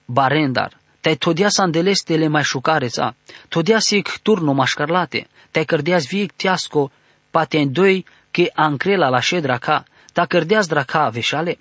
barendar, 0.06 0.78
te 1.02 1.16
todias 1.16 1.58
andelestele 1.58 2.28
mai 2.28 2.44
șucareța, 2.44 3.16
todias 3.50 3.90
ic 3.90 4.18
turno 4.22 4.52
mașcarlate, 4.54 5.28
te 5.52 5.64
cărdeas 5.64 6.08
viec 6.08 6.32
tiasco, 6.32 6.92
paten 7.32 7.72
doi 7.72 8.06
che 8.32 8.52
ancrela 8.54 9.10
la 9.10 9.20
ședra 9.20 9.58
ca, 9.58 9.86
ta 10.14 10.26
cărdeas 10.26 10.68
draca 10.68 11.10
veșale. 11.10 11.60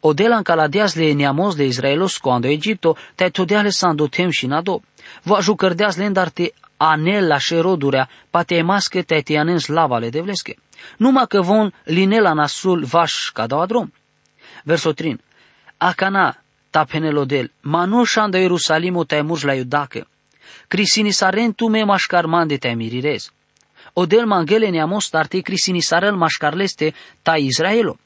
Odelan 0.00 0.42
caladeas 0.42 0.94
le 0.94 1.12
neamos 1.12 1.56
de 1.56 1.64
Israelos 1.64 2.18
cuando 2.18 2.48
Egipto, 2.48 2.96
te 3.14 3.30
todeale 3.30 3.70
sandotem 3.70 4.30
și 4.30 4.46
nado. 4.46 4.82
Va 5.22 5.40
jucărdeas 5.40 5.96
lendar 5.96 6.30
te 6.30 6.52
anel 6.76 7.26
la 7.26 7.38
șerodurea, 7.38 8.08
pate 8.30 8.62
masche 8.62 9.02
te 9.02 9.20
te 9.20 9.38
anens 9.38 9.66
lavale 9.66 10.08
de 10.10 10.20
vlesche. 10.20 10.56
Numai 10.96 11.26
că 11.26 11.40
von 11.40 11.72
linela 11.84 12.32
nasul 12.32 12.84
vaș 12.84 13.30
ca 13.32 13.46
dau 13.46 13.66
drum. 13.66 13.92
Verso 14.64 14.92
3. 14.92 15.18
Acana, 15.76 16.36
ta 16.70 16.84
penelodel, 16.84 17.50
manu 17.60 18.04
șanda 18.04 18.38
Ierusalimo 18.38 19.04
te 19.04 19.20
murgi 19.20 19.44
la 19.44 19.54
iudacă. 19.54 20.06
Crisini 20.68 21.10
saren 21.10 21.52
tu 21.52 21.68
me 21.68 21.82
mașcarman 21.84 22.46
de 22.46 22.56
te 22.56 22.74
mirirez. 22.74 23.30
Odel 23.92 24.26
mangele 24.26 24.68
neamos 24.68 25.08
tarte 25.08 25.40
crisini 25.40 25.80
sarel 25.80 26.16
mașcarleste 26.16 26.94
ta 27.22 27.36
Israelo. 27.36 27.96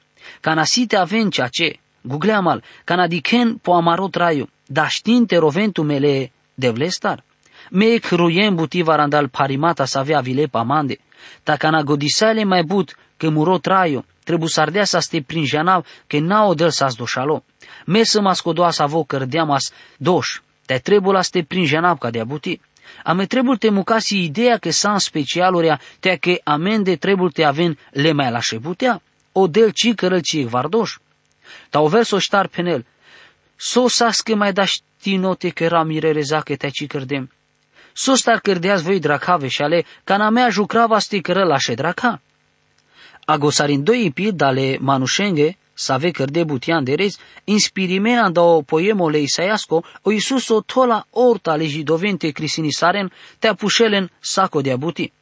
Canasite 0.40 0.96
aven 0.96 1.30
ceea 1.30 1.48
ce, 1.48 1.78
gugleamal, 2.00 2.62
canadiken 2.84 3.56
po 3.56 3.72
amarot 3.74 4.14
raio, 4.14 4.48
da 4.66 4.88
știnte 4.88 5.36
roventu 5.36 5.82
mele 5.82 6.32
de 6.54 6.70
vlestar. 6.70 7.24
Mek 7.70 8.04
ruyen 8.10 8.54
buti 8.54 8.82
varandal 8.82 9.28
parimata 9.28 9.84
să 9.84 9.98
avea 9.98 10.20
vile 10.20 10.46
pamande. 10.46 10.98
Ta 11.42 11.56
cana 11.56 11.82
godisale 11.82 12.44
mai 12.44 12.62
but 12.62 12.96
că 13.16 13.28
murot 13.28 13.66
raio, 13.66 14.04
trebuie 14.24 14.48
să 14.48 14.60
ardea 14.60 14.84
să 14.84 14.98
ste 14.98 15.20
prin 15.20 15.44
janav, 15.44 15.86
că 16.06 16.18
n-a 16.18 16.44
odel 16.44 16.70
să 16.70 16.94
doșalo. 16.96 17.44
Mesă 17.86 18.20
mascodoa 18.20 18.70
să 18.70 18.82
avo 18.82 19.04
cărdeamas 19.04 19.72
doș, 19.96 20.40
te 20.66 20.78
trebuie 20.78 21.12
la 21.12 21.22
ste 21.22 21.42
prin 21.42 21.64
janav 21.64 21.98
ca 21.98 22.10
de 22.10 22.24
buti. 22.24 22.60
Ame 23.04 23.26
trebuie 23.26 23.56
te 23.56 23.70
mucasi 23.70 24.24
ideea 24.24 24.56
că 24.56 24.70
san 24.70 24.98
specialurea, 24.98 25.80
te 26.00 26.16
că 26.16 26.34
amende 26.44 26.96
trebuie 26.96 27.30
te 27.32 27.44
aven 27.44 27.78
le 27.90 28.12
mai 28.12 28.30
la 28.30 28.40
șebutea 28.40 29.02
o 29.32 29.46
del 29.46 29.70
ci 29.70 29.94
cărălci 29.94 30.44
vardoș. 30.44 30.96
Ta 31.70 31.80
o 31.80 31.88
verso 31.88 32.18
ștar 32.18 32.46
penel, 32.46 32.86
so 33.56 33.88
saske 33.88 34.34
mai 34.34 34.52
da 34.52 34.64
știnote 34.64 35.48
că 35.48 35.64
era 35.64 35.82
mirereza 35.82 36.40
că 36.40 36.56
te 36.56 36.68
ci 36.68 36.86
cărdem. 36.86 37.30
So 37.92 38.14
star 38.14 38.40
cărdeaz 38.40 38.82
voi 38.82 38.98
dracave 38.98 39.48
și 39.48 39.62
ale, 39.62 39.84
ca 40.04 40.16
na 40.16 40.30
mea 40.30 40.48
jucrava 40.48 40.98
sti 40.98 41.20
cără 41.20 41.44
la 41.44 41.58
șe 41.58 41.74
draca. 41.74 42.20
Agosarin 43.24 43.84
doi 43.84 44.04
ipid 44.04 44.34
dale 44.34 44.76
manușenge, 44.80 45.56
save 45.74 46.10
cărde 46.10 46.44
butian 46.44 46.84
de 46.84 46.94
rez, 46.94 47.16
inspirimea 47.44 48.28
da 48.28 48.40
o 48.40 48.62
poemo 48.62 49.08
le 49.08 49.18
Isaiasco, 49.18 49.84
o 50.02 50.10
Iisus 50.10 50.48
o 50.48 50.60
tola 50.60 51.06
orta 51.10 51.54
le 51.54 51.66
jidovente 51.66 52.30
crisinisaren, 52.30 53.12
te 53.38 53.48
apușelen 53.48 54.10
saco 54.20 54.60
de 54.60 54.72
abuti 54.72 55.12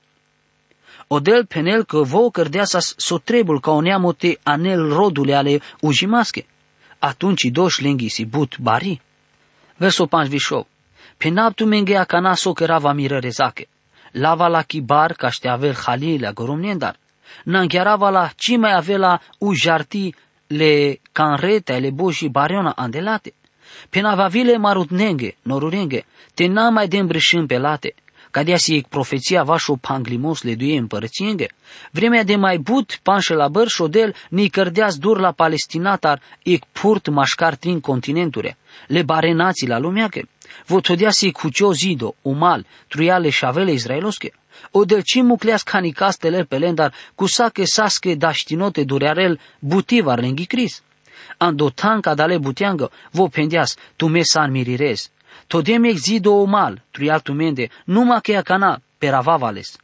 odel 1.12 1.46
penel 1.46 1.84
că 1.84 2.02
vo 2.02 2.30
cărdeasas 2.30 2.94
sotrebul 2.96 3.60
ca 3.60 3.70
o 3.70 3.80
neamote 3.80 4.38
anel 4.42 4.92
rodule 4.92 5.34
ale 5.34 5.60
ujimasche. 5.80 6.46
Atunci 6.98 7.42
doș 7.42 7.78
lenghisi 7.78 8.24
but 8.24 8.58
bari. 8.58 9.00
Verso 9.76 10.06
5 10.06 10.66
Penaptu 11.16 11.64
menge 11.64 11.96
acana 11.96 12.34
so 12.34 12.52
va 12.78 12.92
miră 12.92 13.18
rezache. 13.18 13.68
Lava 14.10 14.46
la 14.46 14.62
kibar 14.62 15.12
ca 15.12 15.30
ște 15.30 15.48
avel 15.48 15.74
halile 15.86 16.30
gorumnendar. 16.34 16.96
Nanchiarava 17.44 18.10
la 18.10 18.30
ci 18.36 18.56
mai 18.56 18.72
avea 18.72 19.20
ujarti 19.38 20.14
le 20.46 21.00
canrete 21.12 21.78
le 21.78 21.90
boși 21.90 22.28
bariona 22.28 22.72
andelate. 22.76 23.32
Penavavile 23.88 24.56
marutnenge, 24.56 25.36
norurenge, 25.42 26.04
te 26.34 26.46
n 26.46 26.72
mai 26.72 26.88
de 26.88 27.06
pe 27.46 27.58
late 27.58 27.94
si 28.56 28.84
profeția 28.88 29.42
vașo 29.42 29.76
panglimos 29.76 30.42
le 30.42 30.54
duie 30.54 30.78
împărățienge. 30.78 31.46
Vremea 31.90 32.24
de 32.24 32.36
mai 32.36 32.58
but 32.58 32.98
panșe 33.02 33.34
la 33.34 33.48
băr 33.48 33.68
șodel 33.68 34.14
ni 34.28 34.48
cărdeaz 34.48 34.98
dur 34.98 35.18
la 35.18 35.32
palestinatar 35.32 36.22
ec 36.42 36.64
purt 36.72 37.08
mașcar 37.08 37.54
trin 37.54 37.80
continenture. 37.80 38.56
Le 38.86 39.02
bare 39.02 39.32
nații 39.32 39.66
la 39.66 39.78
lumeache. 39.78 40.28
si 41.08 41.32
cucio 41.32 41.72
zido, 41.72 42.14
umal, 42.22 42.66
truiale 42.88 43.30
șavele 43.30 43.72
izraelosche. 43.72 44.32
O 44.70 44.84
delcim 44.84 45.26
mucleas 45.26 45.62
canicastele 45.62 46.44
pelendar, 46.44 46.94
cu 47.14 47.26
sache 47.26 47.64
sasche 47.64 48.14
daștinote 48.14 48.84
durearel 48.84 49.40
butivar 49.58 50.20
lenghi 50.20 50.46
cris. 50.46 50.82
Andotan 51.36 52.00
dale 52.14 52.38
butiangă, 52.38 52.90
vo 53.10 53.28
pendeas, 53.28 53.76
tu 53.96 54.08
me 54.08 54.22
san 54.22 54.50
mirirez. 54.50 55.10
Todem 55.46 55.84
exido 55.84 56.34
o 56.34 56.46
mal, 56.46 56.82
truialtu 56.90 57.34
mende, 57.34 57.70
numa 57.86 58.20
que 58.20 58.36
acana, 58.36 58.80
peravavales. 58.98 59.78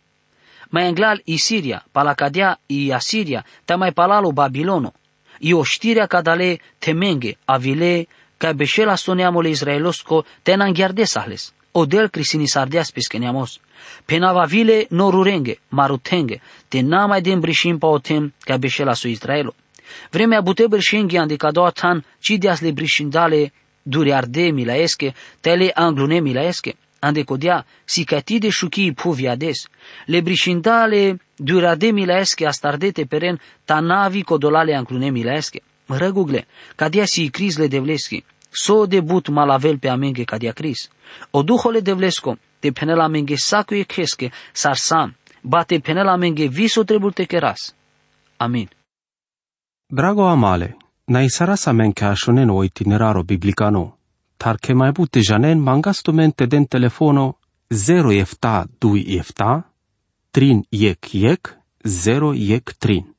Mai 0.70 0.87
englal 0.88 1.20
i 1.24 1.38
Siria, 1.38 1.82
palacadea 1.92 2.59
i 2.68 2.92
Asiria, 2.92 3.44
ta 3.64 3.76
mai 3.76 3.92
palalo 3.92 4.32
Babilono. 4.32 4.92
I 5.38 5.52
o 5.52 5.62
știrea 5.62 6.06
cadale 6.06 6.61
temenge, 6.78 7.37
avile, 7.44 8.06
ca 8.37 8.52
beșela 8.52 8.94
soneamole 8.94 9.48
israelosco, 9.48 10.24
te 10.42 10.54
sahles. 11.04 11.52
O 11.72 11.85
del 11.85 12.09
crisini 12.09 12.48
sardeas 12.48 12.90
peskeneamos. 12.90 13.61
Penava 14.04 14.44
vile 14.44 14.87
norurenge, 14.90 15.59
marutenge, 15.68 16.40
te 16.68 16.80
na 16.80 17.06
mai 17.06 17.20
den 17.20 17.40
brișim 17.40 17.78
pa 17.78 17.87
o 17.87 17.98
tem, 17.98 18.32
ca 18.40 18.56
beșela 18.56 18.94
su 18.94 19.09
Israelo. 19.09 19.54
Vremea 20.11 20.40
bute 20.40 20.66
brișinghi 20.66 21.16
andicadoa 21.16 21.70
tan, 21.70 22.04
cideas 22.18 22.61
le 22.61 22.70
brișindale 22.70 23.52
duriarde 23.87 24.51
milaeske, 24.53 25.14
tele 25.40 25.70
anglune 25.75 26.20
milaeske, 26.20 26.75
ande 26.99 27.25
codia 27.25 27.64
sicatide 27.85 28.51
șuchii 28.51 28.92
puviades, 28.92 29.66
le 30.07 30.20
brișindale 30.20 31.18
durade 31.37 31.90
milaeske 31.90 32.46
astardete 32.46 33.05
peren 33.05 33.40
tanavi 33.64 34.22
codolale 34.22 34.75
anglune 34.75 35.11
milaeske. 35.11 35.61
Răgugle, 35.87 36.46
cadia 36.75 37.05
si 37.05 37.31
crizle 37.31 37.66
devleski, 37.66 38.25
so 38.51 38.87
debut 38.87 39.29
malavel 39.29 39.79
pe 39.79 39.88
amenge 39.88 40.25
cadia 40.25 40.53
cris. 40.53 40.90
O 41.31 41.42
duhole 41.42 41.81
devlesko, 41.81 42.37
te 42.59 42.72
penela 42.72 43.09
menge 43.09 43.37
sacu 43.37 43.75
e 43.75 43.85
creske, 43.85 44.33
sarsam, 44.53 45.14
bate 45.42 45.79
penela 45.79 46.16
menge 46.16 46.49
viso 46.49 46.85
trebul 46.85 47.12
te 47.12 47.27
keras. 47.27 47.75
Amin. 48.37 48.68
Drago 49.87 50.27
amale, 50.27 50.77
Naisarasa 51.08 51.72
menkäshonen 51.72 52.50
o 52.50 52.64
itineraro 52.64 53.22
biblicano, 53.22 53.98
tar 54.38 54.56
ke 54.58 54.74
mai 54.74 54.92
bute 54.92 55.20
janen 55.22 55.60
mangastumente 55.60 56.46
den 56.50 56.66
telefono 56.66 57.34
0 57.70 58.10
efta 58.20 58.66
2 58.80 59.18
efta, 59.18 59.62
trin 60.32 60.64
yek 60.72 61.14
yek, 61.14 61.54
0 61.84 62.34
yek 62.34 62.74
trin. 62.80 63.15